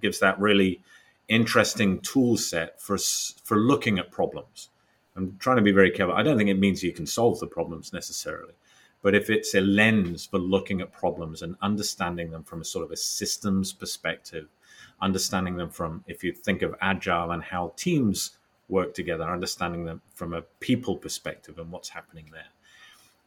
gives 0.00 0.20
that 0.20 0.38
really 0.38 0.80
interesting 1.28 2.00
tool 2.00 2.36
set 2.36 2.80
for 2.80 2.98
for 3.44 3.56
looking 3.56 3.98
at 3.98 4.10
problems. 4.10 4.68
I'm 5.16 5.36
trying 5.38 5.56
to 5.56 5.62
be 5.62 5.72
very 5.72 5.90
careful. 5.90 6.14
I 6.14 6.22
don't 6.22 6.36
think 6.36 6.50
it 6.50 6.58
means 6.58 6.82
you 6.82 6.92
can 6.92 7.06
solve 7.06 7.40
the 7.40 7.46
problems 7.46 7.92
necessarily 7.92 8.52
but 9.06 9.14
if 9.14 9.30
it's 9.30 9.54
a 9.54 9.60
lens 9.60 10.26
for 10.26 10.38
looking 10.38 10.80
at 10.80 10.90
problems 10.90 11.42
and 11.42 11.54
understanding 11.62 12.32
them 12.32 12.42
from 12.42 12.60
a 12.60 12.64
sort 12.64 12.84
of 12.84 12.90
a 12.90 12.96
systems 12.96 13.72
perspective 13.72 14.48
understanding 15.00 15.56
them 15.56 15.70
from 15.70 16.02
if 16.08 16.24
you 16.24 16.32
think 16.32 16.60
of 16.62 16.74
agile 16.80 17.30
and 17.30 17.42
how 17.42 17.72
teams 17.76 18.38
work 18.68 18.94
together 18.94 19.22
understanding 19.22 19.84
them 19.84 20.00
from 20.12 20.34
a 20.34 20.42
people 20.58 20.96
perspective 20.96 21.58
and 21.58 21.70
what's 21.70 21.90
happening 21.90 22.26
there 22.32 22.48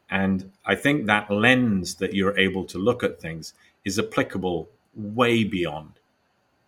and 0.09 0.51
I 0.65 0.75
think 0.75 1.05
that 1.05 1.29
lens 1.29 1.95
that 1.95 2.13
you're 2.13 2.37
able 2.37 2.65
to 2.65 2.77
look 2.77 3.03
at 3.03 3.21
things 3.21 3.53
is 3.85 3.99
applicable 3.99 4.69
way 4.95 5.43
beyond 5.43 5.93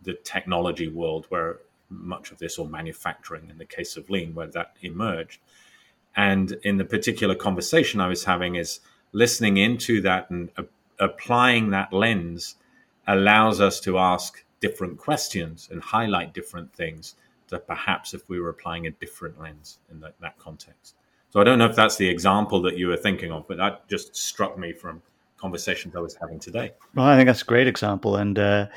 the 0.02 0.14
technology 0.14 0.88
world 0.88 1.26
where 1.30 1.60
much 1.90 2.32
of 2.32 2.38
this, 2.38 2.58
or 2.58 2.68
manufacturing 2.68 3.50
in 3.50 3.58
the 3.58 3.66
case 3.66 3.98
of 3.98 4.10
lean, 4.10 4.34
where 4.34 4.48
that 4.48 4.76
emerged. 4.82 5.40
And 6.16 6.54
in 6.64 6.78
the 6.78 6.86
particular 6.86 7.36
conversation 7.36 8.00
I 8.00 8.08
was 8.08 8.24
having, 8.24 8.56
is 8.56 8.80
listening 9.12 9.58
into 9.58 10.02
that 10.02 10.30
and 10.30 10.50
applying 11.00 11.72
that 11.72 11.92
lens 11.92 12.56
allows 13.08 13.60
us 13.60 13.80
to 13.82 13.98
ask 13.98 14.44
different 14.62 14.98
questions 14.98 15.68
and 15.72 15.82
highlight 15.82 16.34
different 16.34 16.72
things 16.74 17.16
that 17.50 17.68
perhaps 17.68 18.14
if 18.14 18.30
we 18.30 18.40
were 18.40 18.50
applying 18.50 18.88
a 18.88 18.92
different 18.92 19.40
lens 19.42 19.80
in 19.90 20.00
that, 20.00 20.14
that 20.22 20.38
context. 20.40 20.96
So 21.32 21.40
I 21.40 21.46
don't 21.46 21.58
know 21.58 21.66
if 21.66 21.76
that's 21.76 21.96
the 21.96 22.08
example 22.08 22.62
that 22.64 22.78
you 22.78 22.88
were 22.88 22.98
thinking 22.98 23.32
of, 23.32 23.48
but 23.48 23.58
that 23.58 23.88
just 23.88 24.16
struck 24.16 24.58
me 24.58 24.74
from 24.74 25.02
conversations 25.38 25.96
I 25.96 26.00
was 26.00 26.14
having 26.16 26.40
today. 26.40 26.72
Well, 26.94 27.06
I 27.06 27.16
think 27.16 27.28
that's 27.28 27.42
a 27.42 27.46
great 27.46 27.68
example, 27.68 28.18
and 28.18 28.38
uh, 28.38 28.68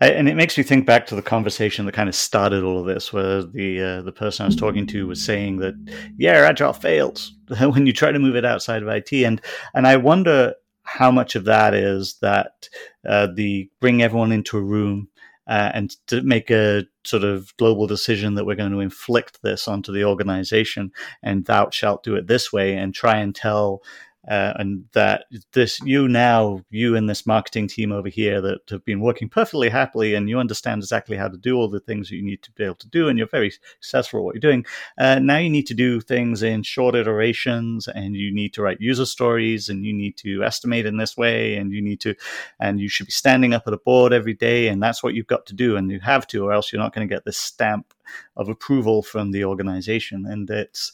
and 0.00 0.28
it 0.28 0.34
makes 0.34 0.58
me 0.58 0.64
think 0.64 0.84
back 0.84 1.06
to 1.06 1.14
the 1.14 1.22
conversation 1.22 1.86
that 1.86 1.92
kind 1.92 2.10
of 2.10 2.14
started 2.14 2.62
all 2.62 2.78
of 2.78 2.86
this, 2.86 3.10
where 3.10 3.42
the 3.42 3.80
uh, 3.80 4.02
the 4.02 4.12
person 4.12 4.44
I 4.44 4.46
was 4.46 4.56
talking 4.56 4.86
to 4.88 5.06
was 5.06 5.24
saying 5.24 5.58
that 5.58 5.74
yeah, 6.18 6.32
agile 6.32 6.74
fails 6.74 7.32
when 7.58 7.86
you 7.86 7.92
try 7.94 8.12
to 8.12 8.18
move 8.18 8.36
it 8.36 8.44
outside 8.44 8.82
of 8.82 8.88
IT, 8.88 9.12
and 9.12 9.40
and 9.72 9.86
I 9.86 9.96
wonder 9.96 10.54
how 10.82 11.10
much 11.10 11.34
of 11.34 11.46
that 11.46 11.72
is 11.72 12.18
that 12.20 12.68
uh, 13.08 13.28
the 13.34 13.70
bring 13.80 14.02
everyone 14.02 14.30
into 14.30 14.58
a 14.58 14.62
room 14.62 15.08
uh, 15.46 15.70
and 15.72 15.90
to 16.08 16.20
make 16.20 16.50
a 16.50 16.84
sort 17.04 17.24
of 17.24 17.56
global 17.56 17.86
decision 17.86 18.34
that 18.34 18.46
we're 18.46 18.54
going 18.54 18.72
to 18.72 18.80
inflict 18.80 19.42
this 19.42 19.68
onto 19.68 19.92
the 19.92 20.04
organization 20.04 20.90
and 21.22 21.44
thou 21.44 21.68
shalt 21.70 22.02
do 22.02 22.14
it 22.16 22.26
this 22.26 22.52
way 22.52 22.74
and 22.74 22.94
try 22.94 23.16
and 23.16 23.34
tell 23.34 23.82
uh, 24.28 24.52
and 24.56 24.84
that 24.92 25.26
this 25.52 25.80
you 25.82 26.08
now 26.08 26.60
you 26.70 26.96
and 26.96 27.08
this 27.08 27.26
marketing 27.26 27.68
team 27.68 27.92
over 27.92 28.08
here 28.08 28.40
that 28.40 28.60
have 28.70 28.84
been 28.84 29.00
working 29.00 29.28
perfectly 29.28 29.68
happily 29.68 30.14
and 30.14 30.28
you 30.28 30.38
understand 30.38 30.82
exactly 30.82 31.16
how 31.16 31.28
to 31.28 31.36
do 31.36 31.56
all 31.56 31.68
the 31.68 31.80
things 31.80 32.10
you 32.10 32.22
need 32.22 32.42
to 32.42 32.52
be 32.52 32.64
able 32.64 32.74
to 32.74 32.88
do 32.88 33.08
and 33.08 33.18
you're 33.18 33.28
very 33.28 33.50
successful 33.50 34.20
at 34.20 34.24
what 34.24 34.34
you're 34.34 34.40
doing 34.40 34.64
uh, 34.98 35.18
now 35.18 35.36
you 35.36 35.50
need 35.50 35.66
to 35.66 35.74
do 35.74 36.00
things 36.00 36.42
in 36.42 36.62
short 36.62 36.94
iterations 36.94 37.88
and 37.88 38.16
you 38.16 38.32
need 38.32 38.52
to 38.52 38.62
write 38.62 38.80
user 38.80 39.06
stories 39.06 39.68
and 39.68 39.84
you 39.84 39.92
need 39.92 40.16
to 40.16 40.42
estimate 40.42 40.86
in 40.86 40.96
this 40.96 41.16
way 41.16 41.56
and 41.56 41.72
you 41.72 41.82
need 41.82 42.00
to 42.00 42.14
and 42.60 42.80
you 42.80 42.88
should 42.88 43.06
be 43.06 43.12
standing 43.12 43.54
up 43.54 43.64
at 43.66 43.72
a 43.72 43.78
board 43.78 44.12
every 44.12 44.34
day 44.34 44.68
and 44.68 44.82
that's 44.82 45.02
what 45.02 45.14
you've 45.14 45.26
got 45.26 45.46
to 45.46 45.54
do 45.54 45.76
and 45.76 45.90
you 45.90 46.00
have 46.00 46.26
to 46.26 46.44
or 46.44 46.52
else 46.52 46.72
you're 46.72 46.82
not 46.82 46.94
going 46.94 47.06
to 47.06 47.14
get 47.14 47.24
this 47.24 47.38
stamp 47.38 47.94
of 48.36 48.48
approval 48.48 49.02
from 49.02 49.30
the 49.30 49.44
organization. 49.44 50.26
And 50.26 50.48
it's 50.50 50.92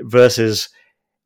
versus 0.00 0.68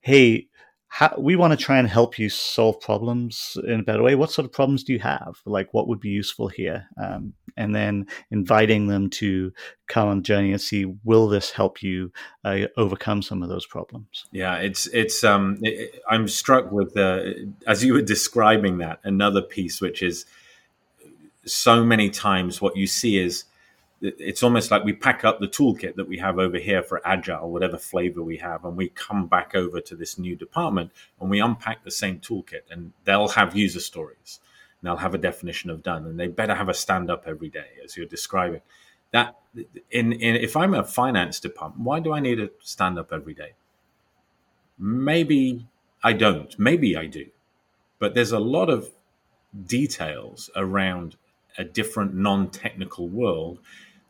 hey 0.01 0.49
how, 0.93 1.15
we 1.17 1.37
want 1.37 1.53
to 1.53 1.57
try 1.57 1.79
and 1.79 1.87
help 1.87 2.19
you 2.19 2.29
solve 2.29 2.81
problems 2.81 3.57
in 3.65 3.79
a 3.79 3.83
better 3.85 4.03
way. 4.03 4.17
What 4.17 4.33
sort 4.33 4.45
of 4.45 4.53
problems 4.53 4.83
do 4.83 4.93
you 4.93 4.99
have? 4.99 5.37
Like, 5.47 5.73
what 5.73 5.87
would 5.87 6.01
be 6.01 6.09
useful 6.09 6.49
here? 6.49 6.89
Um, 7.01 7.33
and 7.57 7.73
then 7.73 8.09
inviting 8.33 8.89
them 8.89 9.09
to 9.11 9.53
come 9.87 10.09
on 10.09 10.17
the 10.17 10.23
journey 10.25 10.51
and 10.51 10.61
see 10.61 10.87
will 11.05 11.29
this 11.29 11.53
help 11.53 11.81
you 11.81 12.13
uh, 12.45 12.63
overcome 12.77 13.23
some 13.23 13.41
of 13.41 13.49
those 13.49 13.67
problems. 13.67 14.25
Yeah, 14.33 14.57
it's 14.57 14.89
it's. 14.89 15.23
Um, 15.23 15.59
it, 15.63 16.03
I'm 16.11 16.27
struck 16.27 16.73
with 16.73 16.95
the 16.95 17.53
as 17.69 17.85
you 17.85 17.93
were 17.93 18.03
describing 18.03 18.79
that 18.79 18.99
another 19.05 19.43
piece, 19.43 19.81
which 19.81 20.03
is 20.03 20.27
so 21.47 21.85
many 21.85 22.11
times 22.11 22.61
what 22.61 22.77
you 22.77 22.89
see 22.89 23.17
is 23.17 23.45
it's 24.01 24.43
almost 24.43 24.71
like 24.71 24.85
we 24.85 24.93
pack 24.95 25.25
up 25.25 25.41
the 25.41 25.49
toolkit 25.49 25.97
that 25.97 26.09
we 26.09 26.19
have 26.19 26.39
over 26.39 26.59
here 26.59 26.83
for 26.83 27.07
agile, 27.07 27.51
whatever 27.51 27.77
flavor 27.77 28.23
we 28.23 28.39
have, 28.39 28.65
and 28.65 28.77
we 28.77 28.89
come 28.89 29.27
back 29.27 29.55
over 29.55 29.81
to 29.81 29.95
this 29.95 30.19
new 30.19 30.35
department 30.35 30.91
and 31.21 31.29
we 31.29 31.41
unpack 31.41 31.85
the 31.85 31.91
same 31.91 32.19
toolkit, 32.19 32.63
and 32.71 32.93
they'll 33.05 33.29
have 33.29 33.57
user 33.57 33.81
stories, 33.81 34.41
and 34.81 34.89
they'll 34.89 34.97
have 34.97 35.15
a 35.15 35.19
definition 35.19 35.69
of 35.71 35.83
done, 35.83 36.07
and 36.07 36.19
they 36.19 36.29
better 36.29 36.55
have 36.55 36.69
a 36.69 36.75
stand 36.75 37.11
up 37.11 37.25
every 37.27 37.51
day, 37.51 37.69
as 37.85 37.97
you're 37.97 38.07
describing. 38.07 38.63
That 39.13 39.39
in, 39.91 40.13
in 40.13 40.37
if 40.37 40.57
I'm 40.57 40.73
a 40.73 40.85
finance 40.85 41.41
department, 41.41 41.85
why 41.85 42.01
do 42.01 42.13
I 42.13 42.21
need 42.21 42.41
a 42.41 42.51
stand 42.61 42.99
up 42.99 43.13
every 43.13 43.35
day? 43.35 43.53
Maybe 44.79 45.67
I 46.03 46.15
don't. 46.15 46.59
Maybe 46.59 46.97
I 46.97 47.07
do, 47.07 47.27
but 47.99 48.15
there's 48.15 48.33
a 48.33 48.39
lot 48.39 48.71
of 48.71 48.91
details 49.67 50.49
around 50.57 51.17
a 51.59 51.65
different 51.65 52.15
non-technical 52.15 53.09
world 53.09 53.59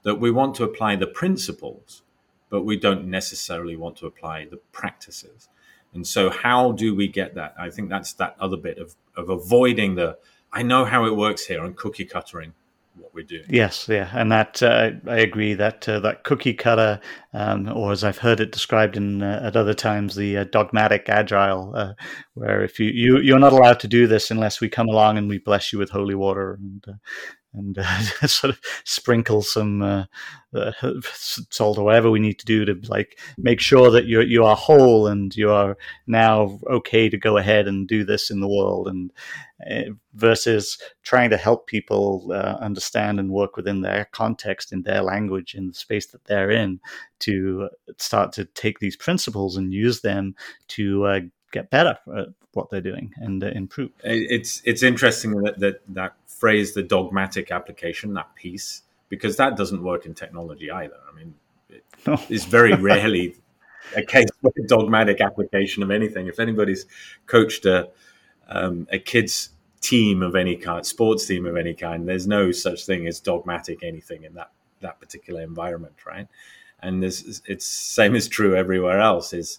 that 0.02 0.16
we 0.16 0.30
want 0.30 0.54
to 0.56 0.64
apply 0.64 0.96
the 0.96 1.06
principles, 1.06 2.02
but 2.48 2.62
we 2.62 2.76
don't 2.76 3.06
necessarily 3.06 3.76
want 3.76 3.96
to 3.98 4.06
apply 4.06 4.46
the 4.46 4.56
practices. 4.72 5.48
And 5.92 6.06
so, 6.06 6.30
how 6.30 6.72
do 6.72 6.94
we 6.94 7.08
get 7.08 7.34
that? 7.34 7.54
I 7.58 7.70
think 7.70 7.88
that's 7.88 8.12
that 8.14 8.36
other 8.38 8.56
bit 8.56 8.78
of, 8.78 8.94
of 9.16 9.28
avoiding 9.28 9.96
the, 9.96 10.18
I 10.52 10.62
know 10.62 10.84
how 10.84 11.04
it 11.04 11.16
works 11.16 11.46
here 11.46 11.64
and 11.64 11.76
cookie 11.76 12.04
cuttering 12.04 12.54
what 13.10 13.22
we're 13.22 13.26
doing. 13.26 13.44
Yes, 13.48 13.88
yeah, 13.88 14.10
and 14.12 14.30
that 14.30 14.62
uh, 14.62 14.90
I 15.06 15.18
agree 15.18 15.54
that 15.54 15.88
uh, 15.88 16.00
that 16.00 16.24
cookie 16.24 16.54
cutter, 16.54 17.00
um, 17.32 17.68
or 17.68 17.92
as 17.92 18.04
I've 18.04 18.18
heard 18.18 18.40
it 18.40 18.52
described 18.52 18.96
in 18.96 19.22
uh, 19.22 19.42
at 19.44 19.56
other 19.56 19.74
times, 19.74 20.14
the 20.14 20.38
uh, 20.38 20.44
dogmatic 20.44 21.08
agile, 21.08 21.72
uh, 21.74 21.92
where 22.34 22.62
if 22.62 22.78
you, 22.78 22.90
you 22.90 23.18
you're 23.18 23.38
not 23.38 23.52
allowed 23.52 23.80
to 23.80 23.88
do 23.88 24.06
this 24.06 24.30
unless 24.30 24.60
we 24.60 24.68
come 24.68 24.88
along 24.88 25.18
and 25.18 25.28
we 25.28 25.38
bless 25.38 25.72
you 25.72 25.78
with 25.78 25.90
holy 25.90 26.14
water, 26.14 26.54
and 26.54 26.84
uh, 26.88 26.92
and 27.54 27.78
uh, 27.78 28.00
sort 28.26 28.52
of 28.52 28.60
sprinkle 28.84 29.42
some 29.42 29.82
uh, 29.82 30.04
uh, 30.54 30.72
salt 31.12 31.78
or 31.78 31.84
whatever 31.84 32.10
we 32.10 32.20
need 32.20 32.38
to 32.38 32.46
do 32.46 32.64
to 32.64 32.78
like 32.88 33.18
make 33.38 33.60
sure 33.60 33.90
that 33.90 34.06
you 34.06 34.20
you 34.20 34.44
are 34.44 34.56
whole 34.56 35.06
and 35.06 35.36
you 35.36 35.50
are 35.50 35.76
now 36.06 36.58
okay 36.68 37.08
to 37.08 37.16
go 37.16 37.36
ahead 37.36 37.66
and 37.66 37.88
do 37.88 38.04
this 38.04 38.30
in 38.30 38.40
the 38.40 38.48
world 38.48 38.88
and 38.88 39.10
versus 40.14 40.78
trying 41.02 41.30
to 41.30 41.36
help 41.36 41.66
people 41.66 42.30
uh, 42.32 42.56
understand 43.00 43.20
and 43.20 43.30
work 43.30 43.56
within 43.56 43.80
their 43.82 44.06
context 44.12 44.72
in 44.72 44.82
their 44.82 45.02
language 45.02 45.54
in 45.54 45.66
the 45.68 45.74
space 45.74 46.06
that 46.06 46.24
they're 46.24 46.50
in 46.50 46.80
to 47.20 47.68
start 47.98 48.32
to 48.32 48.44
take 48.44 48.78
these 48.78 48.96
principles 48.96 49.56
and 49.56 49.72
use 49.72 50.00
them 50.00 50.34
to 50.68 51.04
uh, 51.04 51.20
get 51.52 51.70
better 51.70 51.98
at 52.16 52.28
what 52.52 52.70
they're 52.70 52.80
doing 52.80 53.12
and 53.16 53.42
improve. 53.42 53.90
It's 54.02 54.62
it's 54.64 54.82
interesting 54.82 55.42
that 55.42 55.58
that, 55.58 55.80
that 55.88 56.14
phrase 56.26 56.74
the 56.74 56.82
dogmatic 56.82 57.50
application, 57.50 58.14
that 58.14 58.34
piece, 58.34 58.82
because 59.08 59.36
that 59.36 59.56
doesn't 59.56 59.82
work 59.82 60.06
in 60.06 60.14
technology 60.14 60.70
either. 60.70 60.96
I 61.10 61.16
mean, 61.16 61.34
it 61.68 61.84
no. 62.06 62.18
is 62.28 62.44
very 62.44 62.74
rarely 62.90 63.36
a 63.96 64.02
case 64.02 64.28
of 64.44 64.52
a 64.56 64.66
dogmatic 64.66 65.20
application 65.20 65.82
of 65.82 65.90
anything. 65.90 66.26
If 66.26 66.38
anybody's 66.38 66.86
coached 67.26 67.66
a 67.66 67.88
um, 68.48 68.88
a 68.90 68.98
kids 68.98 69.50
team 69.80 70.22
of 70.22 70.36
any 70.36 70.56
kind, 70.56 70.84
sports 70.84 71.26
team 71.26 71.46
of 71.46 71.56
any 71.56 71.74
kind, 71.74 72.08
there's 72.08 72.26
no 72.26 72.52
such 72.52 72.84
thing 72.84 73.06
as 73.06 73.20
dogmatic 73.20 73.82
anything 73.82 74.24
in 74.24 74.34
that 74.34 74.50
that 74.80 74.98
particular 74.98 75.42
environment, 75.42 75.94
right? 76.06 76.28
And 76.82 77.02
this 77.02 77.42
it's 77.46 77.66
same 77.66 78.14
is 78.14 78.28
true 78.28 78.56
everywhere 78.56 79.00
else. 79.00 79.32
Is 79.32 79.58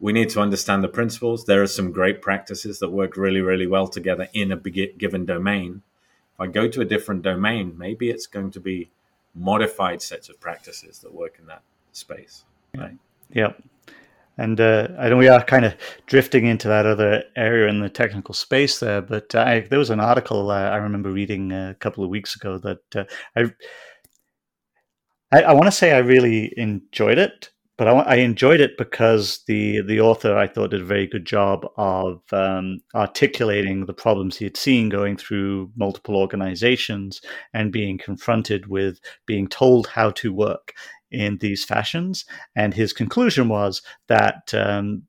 we 0.00 0.12
need 0.12 0.30
to 0.30 0.40
understand 0.40 0.82
the 0.82 0.88
principles. 0.88 1.44
There 1.44 1.62
are 1.62 1.66
some 1.66 1.92
great 1.92 2.22
practices 2.22 2.78
that 2.78 2.90
work 2.90 3.16
really, 3.16 3.40
really 3.40 3.66
well 3.66 3.88
together 3.88 4.28
in 4.32 4.52
a 4.52 4.56
given 4.56 5.26
domain, 5.26 5.82
if 6.34 6.40
I 6.40 6.46
go 6.46 6.68
to 6.68 6.80
a 6.80 6.84
different 6.84 7.22
domain, 7.22 7.74
maybe 7.76 8.10
it's 8.10 8.26
going 8.26 8.50
to 8.52 8.60
be 8.60 8.90
modified 9.34 10.00
sets 10.00 10.28
of 10.28 10.40
practices 10.40 10.98
that 11.00 11.12
work 11.12 11.36
in 11.38 11.46
that 11.46 11.62
space. 11.92 12.44
Right? 12.74 12.96
Yep. 13.32 13.62
And 14.38 14.60
uh, 14.60 14.88
I 14.98 15.08
know 15.08 15.18
we 15.18 15.28
are 15.28 15.44
kind 15.44 15.64
of 15.64 15.74
drifting 16.06 16.46
into 16.46 16.68
that 16.68 16.86
other 16.86 17.22
area 17.36 17.68
in 17.68 17.80
the 17.80 17.90
technical 17.90 18.34
space 18.34 18.80
there, 18.80 19.02
but 19.02 19.34
I, 19.34 19.60
there 19.60 19.78
was 19.78 19.90
an 19.90 20.00
article 20.00 20.50
uh, 20.50 20.70
I 20.70 20.76
remember 20.76 21.10
reading 21.10 21.52
a 21.52 21.76
couple 21.78 22.02
of 22.02 22.10
weeks 22.10 22.34
ago 22.34 22.58
that 22.58 22.96
uh, 22.96 23.04
I 23.36 23.52
I, 25.32 25.42
I 25.42 25.52
want 25.52 25.66
to 25.66 25.72
say 25.72 25.92
I 25.92 25.98
really 25.98 26.52
enjoyed 26.56 27.18
it, 27.18 27.50
but 27.78 27.88
I, 27.88 27.92
I, 27.92 28.14
enjoyed 28.16 28.60
it 28.60 28.76
because 28.76 29.42
the 29.46 29.80
the 29.82 30.00
author 30.00 30.36
I 30.36 30.46
thought 30.46 30.70
did 30.70 30.82
a 30.82 30.84
very 30.84 31.06
good 31.06 31.24
job 31.24 31.66
of 31.76 32.22
um, 32.32 32.80
articulating 32.94 33.86
the 33.86 33.94
problems 33.94 34.36
he 34.36 34.44
had 34.44 34.56
seen 34.56 34.90
going 34.90 35.16
through 35.16 35.70
multiple 35.74 36.16
organizations 36.16 37.22
and 37.54 37.72
being 37.72 37.98
confronted 37.98 38.66
with 38.66 39.00
being 39.26 39.48
told 39.48 39.86
how 39.86 40.10
to 40.12 40.32
work 40.32 40.74
in 41.12 41.38
these 41.38 41.64
fashions. 41.64 42.24
And 42.56 42.74
his 42.74 42.92
conclusion 42.92 43.48
was 43.48 43.82
that 44.08 44.52
um, 44.54 45.04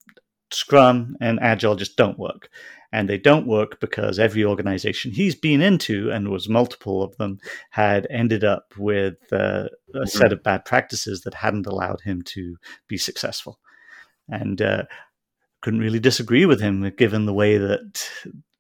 Scrum 0.52 1.16
and 1.20 1.40
Agile 1.42 1.76
just 1.76 1.98
don't 1.98 2.20
work 2.20 2.50
and 2.94 3.10
they 3.10 3.18
don't 3.18 3.48
work 3.48 3.80
because 3.80 4.20
every 4.20 4.46
organization 4.46 5.12
he's 5.12 5.34
been 5.34 5.62
into, 5.62 6.12
and 6.12 6.30
was 6.30 6.48
multiple 6.48 7.02
of 7.02 7.18
them, 7.18 7.40
had 7.72 8.06
ended 8.12 8.44
up 8.44 8.72
with 8.78 9.16
uh, 9.34 9.36
a 9.36 9.98
mm-hmm. 9.98 10.06
set 10.06 10.32
of 10.32 10.44
bad 10.44 10.64
practices 10.64 11.22
that 11.22 11.34
hadn't 11.34 11.66
allowed 11.66 12.02
him 12.02 12.22
to 12.22 12.56
be 12.88 12.98
successful. 12.98 13.60
And 14.30 14.62
uh, 14.62 14.84
couldn't 15.62 15.80
really 15.80 16.00
disagree 16.00 16.46
with 16.46 16.62
him, 16.62 16.88
given 16.96 17.26
the 17.26 17.34
way 17.34 17.58
that 17.58 18.08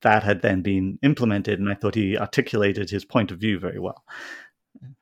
that 0.01 0.23
had 0.23 0.41
then 0.41 0.63
been 0.63 0.97
implemented. 1.03 1.59
And 1.59 1.69
I 1.69 1.75
thought 1.75 1.95
he 1.95 2.17
articulated 2.17 2.89
his 2.89 3.05
point 3.05 3.29
of 3.29 3.39
view 3.39 3.59
very 3.59 3.79
well. 3.79 4.03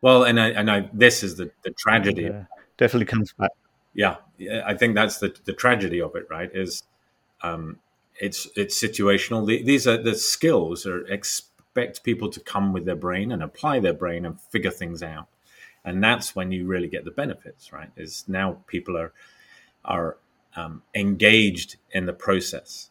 Well, 0.01 0.23
and 0.23 0.39
I, 0.39 0.49
and 0.49 0.69
I, 0.69 0.89
this 0.93 1.23
is 1.23 1.35
the, 1.35 1.51
the 1.63 1.71
tragedy. 1.71 2.29
Uh, 2.29 2.43
definitely 2.77 3.05
comes 3.05 3.33
back. 3.33 3.51
Yeah, 3.93 4.15
I 4.65 4.73
think 4.73 4.95
that's 4.95 5.17
the 5.19 5.35
the 5.45 5.53
tragedy 5.53 6.01
of 6.01 6.15
it. 6.15 6.27
Right? 6.29 6.49
Is 6.53 6.83
um, 7.43 7.79
it's 8.19 8.47
it's 8.55 8.81
situational. 8.81 9.45
These 9.45 9.87
are 9.87 9.97
the 9.97 10.15
skills 10.15 10.85
or 10.85 11.05
expect 11.07 12.03
people 12.03 12.29
to 12.29 12.39
come 12.39 12.71
with 12.71 12.85
their 12.85 12.95
brain 12.95 13.31
and 13.31 13.43
apply 13.43 13.79
their 13.79 13.93
brain 13.93 14.25
and 14.25 14.39
figure 14.39 14.71
things 14.71 15.03
out, 15.03 15.27
and 15.83 16.03
that's 16.03 16.35
when 16.35 16.51
you 16.51 16.67
really 16.67 16.87
get 16.87 17.03
the 17.03 17.11
benefits. 17.11 17.73
Right? 17.73 17.89
Is 17.97 18.23
now 18.27 18.59
people 18.67 18.97
are 18.97 19.11
are 19.83 20.17
um, 20.55 20.83
engaged 20.95 21.77
in 21.91 22.05
the 22.05 22.13
process, 22.13 22.90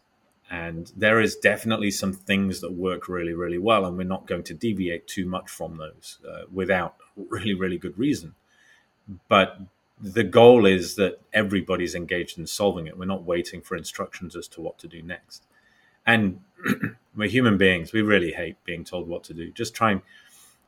And 0.51 0.91
there 0.97 1.21
is 1.21 1.37
definitely 1.37 1.93
some 1.93 2.13
things 2.13 2.61
that 2.61 2.73
work 2.73 3.09
really, 3.09 3.35
really 3.35 3.59
well, 3.59 3.87
and 3.87 3.97
we're 3.97 4.03
not 4.03 4.27
going 4.27 4.43
to 4.45 4.55
deviate 4.55 5.07
too 5.07 5.25
much 5.25 5.49
from 5.49 5.77
those 5.77 6.19
uh, 6.29 6.43
without 6.53 6.97
really, 7.17 7.55
really 7.55 7.79
good 7.79 7.97
reason. 7.97 8.35
But 9.29 9.59
the 10.01 10.25
goal 10.25 10.67
is 10.67 10.97
that 10.97 11.21
everybody's 11.33 11.95
engaged 11.95 12.37
in 12.37 12.47
solving 12.47 12.89
it. 12.89 12.99
We're 12.99 13.05
not 13.05 13.23
waiting 13.23 13.61
for 13.61 13.77
instructions 13.77 14.35
as 14.35 14.49
to 14.49 14.61
what 14.61 14.79
to 14.79 14.89
do 14.89 15.03
next. 15.03 15.45
And 16.05 16.41
we're 17.17 17.29
human 17.29 17.57
beings. 17.57 17.93
We 17.93 18.03
really 18.03 18.33
hate 18.33 18.57
being 18.65 18.85
told 18.85 19.07
what 19.07 19.23
to 19.25 19.35
do. 19.35 19.53
Just 19.53 19.75
try 19.75 19.93
and 19.93 20.03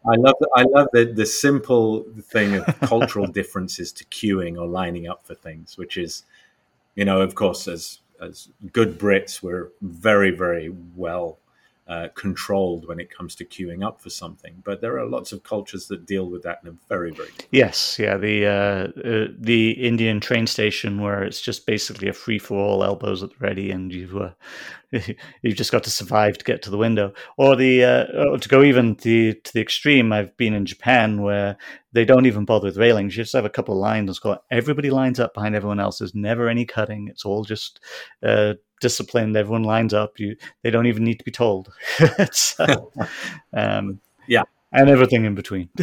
I 0.04 0.16
love 0.16 0.34
the, 0.40 0.48
I 0.54 0.62
love 0.64 0.88
the, 0.92 1.04
the 1.04 1.26
simple 1.26 2.04
thing 2.22 2.54
of 2.54 2.66
cultural 2.80 3.26
differences 3.26 3.92
to 3.92 4.04
queuing 4.04 4.58
or 4.60 4.66
lining 4.66 5.06
up 5.08 5.24
for 5.24 5.34
things, 5.34 5.78
which 5.78 5.96
is, 5.96 6.24
you 6.96 7.04
know, 7.04 7.20
of 7.20 7.34
course, 7.34 7.68
as 7.68 8.00
as 8.22 8.48
good 8.72 8.98
Brits, 8.98 9.42
we're 9.42 9.70
very 9.80 10.30
very 10.30 10.74
well 10.94 11.38
uh, 11.88 12.08
controlled 12.14 12.86
when 12.86 13.00
it 13.00 13.10
comes 13.10 13.34
to 13.34 13.44
queuing 13.44 13.84
up 13.84 14.00
for 14.00 14.08
something. 14.08 14.62
But 14.64 14.80
there 14.80 14.98
are 14.98 15.06
lots 15.06 15.32
of 15.32 15.42
cultures 15.42 15.88
that 15.88 16.06
deal 16.06 16.26
with 16.30 16.42
that 16.44 16.60
in 16.62 16.70
a 16.70 16.76
very, 16.88 17.10
very 17.10 17.28
yes, 17.50 17.98
yeah. 17.98 18.16
The 18.16 18.46
uh, 18.46 19.08
uh, 19.08 19.26
the 19.38 19.72
Indian 19.72 20.20
train 20.20 20.46
station 20.46 21.00
where 21.00 21.22
it's 21.22 21.40
just 21.40 21.66
basically 21.66 22.08
a 22.08 22.12
free 22.12 22.38
for 22.38 22.56
all, 22.56 22.84
elbows 22.84 23.22
at 23.22 23.30
the 23.30 23.36
ready, 23.40 23.70
and 23.70 23.92
you 23.92 24.32
uh, 24.92 25.00
you've 25.42 25.56
just 25.56 25.72
got 25.72 25.82
to 25.84 25.90
survive 25.90 26.38
to 26.38 26.44
get 26.44 26.62
to 26.62 26.70
the 26.70 26.78
window. 26.78 27.12
Or 27.36 27.56
the 27.56 27.84
uh, 27.84 28.04
or 28.30 28.38
to 28.38 28.48
go 28.48 28.62
even 28.62 28.94
to 28.96 29.34
to 29.34 29.52
the 29.52 29.60
extreme, 29.60 30.12
I've 30.12 30.36
been 30.36 30.54
in 30.54 30.66
Japan 30.66 31.20
where 31.20 31.56
they 31.92 32.04
don't 32.04 32.26
even 32.26 32.44
bother 32.44 32.66
with 32.66 32.78
railings. 32.78 33.16
You 33.16 33.22
just 33.22 33.34
have 33.34 33.44
a 33.44 33.50
couple 33.50 33.74
of 33.74 33.80
lines. 33.80 34.10
It's 34.10 34.18
got 34.18 34.44
everybody 34.50 34.90
lines 34.90 35.20
up 35.20 35.34
behind 35.34 35.54
everyone 35.54 35.80
else. 35.80 35.98
There's 35.98 36.14
never 36.14 36.48
any 36.48 36.64
cutting. 36.64 37.08
It's 37.08 37.24
all 37.24 37.44
just 37.44 37.80
uh, 38.22 38.54
disciplined. 38.80 39.36
Everyone 39.36 39.62
lines 39.62 39.92
up. 39.92 40.18
You 40.18 40.36
they 40.62 40.70
don't 40.70 40.86
even 40.86 41.04
need 41.04 41.18
to 41.18 41.24
be 41.24 41.30
told. 41.30 41.72
so, 42.32 42.92
um, 43.52 44.00
yeah, 44.26 44.44
and 44.72 44.88
everything 44.88 45.24
in 45.24 45.34
between. 45.34 45.68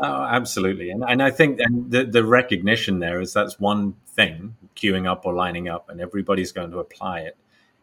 oh, 0.00 0.22
absolutely, 0.22 0.90
and 0.90 1.02
and 1.06 1.22
I 1.22 1.30
think 1.30 1.60
and 1.60 1.90
the 1.90 2.04
the 2.04 2.24
recognition 2.24 2.98
there 2.98 3.20
is 3.20 3.32
that's 3.32 3.58
one 3.58 3.94
thing 4.06 4.56
queuing 4.76 5.10
up 5.10 5.24
or 5.24 5.34
lining 5.34 5.68
up, 5.68 5.88
and 5.88 6.00
everybody's 6.00 6.52
going 6.52 6.70
to 6.70 6.78
apply 6.78 7.20
it 7.20 7.36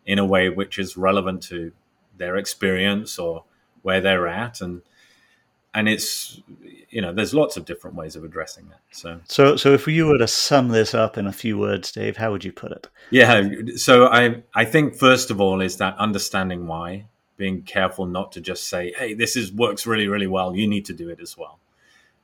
in 0.05 0.19
a 0.19 0.25
way 0.25 0.49
which 0.49 0.77
is 0.77 0.97
relevant 0.97 1.41
to 1.43 1.71
their 2.17 2.37
experience 2.37 3.17
or 3.17 3.45
where 3.81 3.99
they're 3.99 4.27
at, 4.27 4.61
and 4.61 4.83
and 5.73 5.89
it's 5.89 6.41
you 6.89 7.01
know 7.01 7.13
there's 7.13 7.33
lots 7.33 7.57
of 7.57 7.65
different 7.65 7.95
ways 7.95 8.15
of 8.15 8.23
addressing 8.23 8.69
that 8.69 8.81
so. 8.91 9.19
So 9.25 9.55
so 9.55 9.73
if 9.73 9.87
you 9.87 10.07
were 10.07 10.17
to 10.17 10.27
sum 10.27 10.69
this 10.69 10.93
up 10.93 11.17
in 11.17 11.27
a 11.27 11.33
few 11.33 11.57
words 11.57 11.91
dave 11.91 12.17
how 12.17 12.31
would 12.31 12.43
you 12.43 12.51
put 12.51 12.71
it? 12.71 12.87
Yeah 13.11 13.43
so 13.75 14.07
i 14.07 14.43
i 14.53 14.65
think 14.65 14.95
first 14.95 15.31
of 15.31 15.41
all 15.41 15.61
is 15.61 15.77
that 15.77 15.97
understanding 15.97 16.67
why 16.67 17.07
being 17.37 17.63
careful 17.63 18.05
not 18.05 18.31
to 18.33 18.41
just 18.41 18.69
say 18.69 18.93
hey 18.97 19.13
this 19.13 19.35
is 19.35 19.51
works 19.51 19.85
really 19.85 20.07
really 20.07 20.27
well 20.27 20.55
you 20.55 20.67
need 20.67 20.85
to 20.85 20.93
do 20.93 21.09
it 21.09 21.19
as 21.19 21.37
well. 21.37 21.59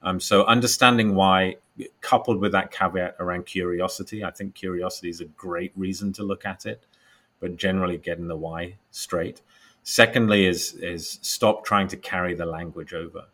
Um, 0.02 0.22
so 0.22 0.46
understanding 0.46 1.14
why 1.14 1.58
coupled 2.00 2.40
with 2.40 2.54
that 2.54 2.72
caveat 2.72 3.16
around 3.20 3.46
curiosity 3.46 4.24
i 4.24 4.32
think 4.32 4.54
curiosity 4.54 5.10
is 5.10 5.20
a 5.20 5.26
great 5.26 5.74
reason 5.76 6.14
to 6.14 6.24
look 6.24 6.46
at 6.46 6.66
it 6.66 6.86
but 7.40 7.58
generally 7.58 7.98
getting 7.98 8.28
the 8.28 8.36
why 8.36 8.76
straight. 8.92 9.42
Secondly 9.84 10.46
is 10.46 10.74
is 10.76 11.20
stop 11.22 11.66
trying 11.66 11.88
to 11.88 11.98
carry 11.98 12.36
the 12.36 12.46
language 12.46 12.94
over 12.94 13.26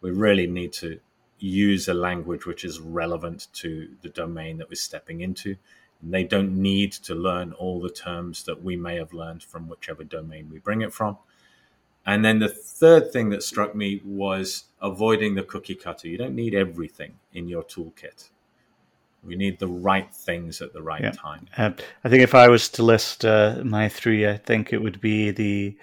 we 0.00 0.10
really 0.10 0.46
need 0.46 0.72
to 0.74 1.00
use 1.38 1.88
a 1.88 1.94
language 1.94 2.46
which 2.46 2.64
is 2.64 2.80
relevant 2.80 3.48
to 3.52 3.88
the 4.02 4.08
domain 4.08 4.58
that 4.58 4.68
we're 4.68 4.76
stepping 4.76 5.20
into. 5.20 5.56
And 6.02 6.12
they 6.12 6.24
don't 6.24 6.56
need 6.56 6.92
to 6.92 7.14
learn 7.14 7.52
all 7.52 7.80
the 7.80 7.90
terms 7.90 8.44
that 8.44 8.62
we 8.62 8.76
may 8.76 8.96
have 8.96 9.12
learned 9.12 9.42
from 9.42 9.68
whichever 9.68 10.04
domain 10.04 10.48
we 10.50 10.58
bring 10.58 10.82
it 10.82 10.92
from. 10.92 11.18
And 12.04 12.24
then 12.24 12.38
the 12.38 12.48
third 12.48 13.12
thing 13.12 13.30
that 13.30 13.42
struck 13.42 13.74
me 13.74 14.00
was 14.04 14.64
avoiding 14.80 15.34
the 15.34 15.42
cookie 15.42 15.74
cutter. 15.74 16.06
You 16.06 16.18
don't 16.18 16.36
need 16.36 16.54
everything 16.54 17.14
in 17.32 17.48
your 17.48 17.64
toolkit. 17.64 18.30
We 19.24 19.34
need 19.34 19.58
the 19.58 19.66
right 19.66 20.14
things 20.14 20.62
at 20.62 20.72
the 20.72 20.82
right 20.82 21.02
yeah. 21.02 21.10
time. 21.10 21.48
Uh, 21.56 21.72
I 22.04 22.08
think 22.08 22.22
if 22.22 22.34
I 22.34 22.48
was 22.48 22.68
to 22.70 22.84
list 22.84 23.24
uh, 23.24 23.60
my 23.64 23.88
three, 23.88 24.28
I 24.28 24.36
think 24.36 24.72
it 24.72 24.80
would 24.80 25.00
be 25.00 25.32
the 25.32 25.76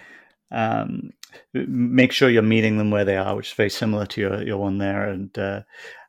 um, 0.50 1.12
make 1.52 2.12
sure 2.12 2.30
you're 2.30 2.42
meeting 2.42 2.78
them 2.78 2.90
where 2.90 3.04
they 3.04 3.16
are, 3.16 3.36
which 3.36 3.48
is 3.48 3.54
very 3.54 3.70
similar 3.70 4.06
to 4.06 4.20
your, 4.20 4.42
your 4.42 4.58
one 4.58 4.78
there. 4.78 5.08
And 5.08 5.36
uh, 5.38 5.62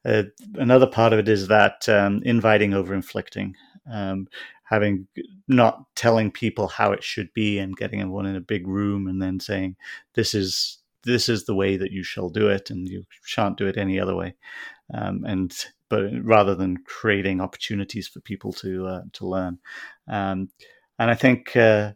uh, 0.05 0.23
another 0.55 0.87
part 0.87 1.13
of 1.13 1.19
it 1.19 1.27
is 1.27 1.47
that 1.47 1.87
um, 1.89 2.21
inviting 2.25 2.73
over 2.73 2.93
inflicting, 2.93 3.55
um, 3.91 4.27
having 4.63 5.07
not 5.47 5.83
telling 5.95 6.31
people 6.31 6.67
how 6.67 6.91
it 6.91 7.03
should 7.03 7.33
be 7.33 7.59
and 7.59 7.77
getting 7.77 8.01
everyone 8.01 8.25
in 8.25 8.35
a 8.35 8.41
big 8.41 8.67
room 8.67 9.07
and 9.07 9.21
then 9.21 9.39
saying, 9.39 9.75
this 10.13 10.33
is 10.33 10.79
this 11.03 11.29
is 11.29 11.45
the 11.45 11.55
way 11.55 11.77
that 11.77 11.91
you 11.91 12.03
shall 12.03 12.29
do 12.29 12.49
it 12.49 12.71
and 12.71 12.89
you 12.89 13.05
shan't 13.23 13.57
do 13.57 13.67
it 13.67 13.77
any 13.77 13.99
other 13.99 14.15
way. 14.15 14.35
Um, 14.93 15.23
and 15.23 15.55
but 15.89 16.09
rather 16.23 16.55
than 16.55 16.83
creating 16.83 17.41
opportunities 17.41 18.07
for 18.07 18.19
people 18.21 18.51
to 18.53 18.87
uh, 18.87 19.01
to 19.13 19.27
learn. 19.27 19.59
Um, 20.07 20.49
and 20.97 21.11
I 21.11 21.15
think 21.15 21.55
uh, 21.55 21.93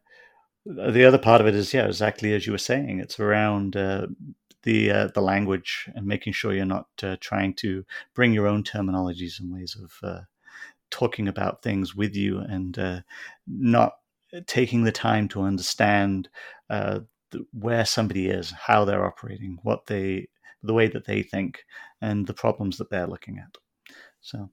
the 0.66 1.06
other 1.06 1.18
part 1.18 1.42
of 1.42 1.48
it 1.48 1.56
is 1.56 1.74
yeah 1.74 1.86
exactly 1.86 2.34
as 2.34 2.46
you 2.46 2.52
were 2.52 2.58
saying 2.58 3.00
it's 3.00 3.20
around 3.20 3.76
uh, 3.76 4.08
the 4.64 4.92
uh, 4.92 5.08
the 5.14 5.22
language 5.22 5.90
and 5.96 6.06
making 6.06 6.34
sure 6.34 6.54
you're 6.54 6.66
not 6.66 6.88
uh, 7.04 7.16
trying 7.20 7.54
to 7.54 7.86
bring 8.14 8.34
your 8.34 8.48
own 8.48 8.64
terminologies 8.64 9.40
and 9.40 9.54
ways 9.54 9.78
of 9.82 9.94
uh, 10.04 10.22
talking 10.92 11.28
about 11.28 11.62
things 11.62 11.96
with 11.96 12.16
you 12.16 12.40
and 12.40 12.78
uh, 12.78 13.00
not 13.48 13.94
taking 14.48 14.84
the 14.84 14.92
time 14.92 15.28
to 15.28 15.42
understand 15.42 16.30
uh, 16.70 17.00
where 17.54 17.86
somebody 17.86 18.28
is 18.28 18.52
how 18.52 18.86
they're 18.86 19.06
operating 19.06 19.58
what 19.64 19.86
they 19.86 20.28
the 20.62 20.74
way 20.74 20.88
that 20.88 21.06
they 21.06 21.24
think 21.24 21.64
and 22.02 22.28
the 22.28 22.34
problems 22.34 22.78
that 22.78 22.90
they're 22.90 23.08
looking 23.08 23.38
at. 23.38 23.58
So 24.22 24.50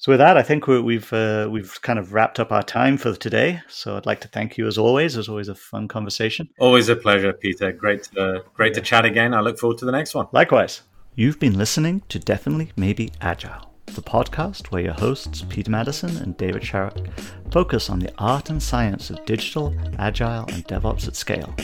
so 0.00 0.12
with 0.12 0.18
that, 0.20 0.38
I 0.38 0.42
think 0.42 0.66
we 0.66 0.94
have 0.94 1.12
uh, 1.12 1.46
we've 1.50 1.78
kind 1.82 1.98
of 1.98 2.14
wrapped 2.14 2.40
up 2.40 2.52
our 2.52 2.62
time 2.62 2.96
for 2.96 3.14
today. 3.14 3.60
So 3.68 3.98
I'd 3.98 4.06
like 4.06 4.20
to 4.22 4.28
thank 4.28 4.56
you 4.56 4.66
as 4.66 4.78
always. 4.78 5.14
It's 5.14 5.28
always 5.28 5.48
a 5.48 5.54
fun 5.54 5.88
conversation. 5.88 6.48
Always 6.58 6.88
a 6.88 6.96
pleasure, 6.96 7.34
Peter. 7.34 7.70
Great, 7.70 8.04
to, 8.14 8.42
great 8.54 8.70
yeah. 8.70 8.76
to 8.76 8.80
chat 8.80 9.04
again. 9.04 9.34
I 9.34 9.40
look 9.40 9.58
forward 9.58 9.76
to 9.76 9.84
the 9.84 9.92
next 9.92 10.14
one. 10.14 10.26
Likewise. 10.32 10.80
You've 11.16 11.38
been 11.38 11.58
listening 11.58 12.02
to 12.08 12.18
Definitely 12.18 12.72
Maybe 12.76 13.12
Agile, 13.20 13.74
the 13.84 14.00
podcast 14.00 14.68
where 14.68 14.80
your 14.80 14.94
hosts 14.94 15.44
Peter 15.50 15.70
Maddison 15.70 16.16
and 16.16 16.34
David 16.38 16.62
Sharrock 16.62 17.10
focus 17.52 17.90
on 17.90 17.98
the 17.98 18.10
art 18.16 18.48
and 18.48 18.62
science 18.62 19.10
of 19.10 19.22
digital, 19.26 19.74
agile, 19.98 20.46
and 20.48 20.66
DevOps 20.66 21.08
at 21.08 21.14
scale. 21.14 21.54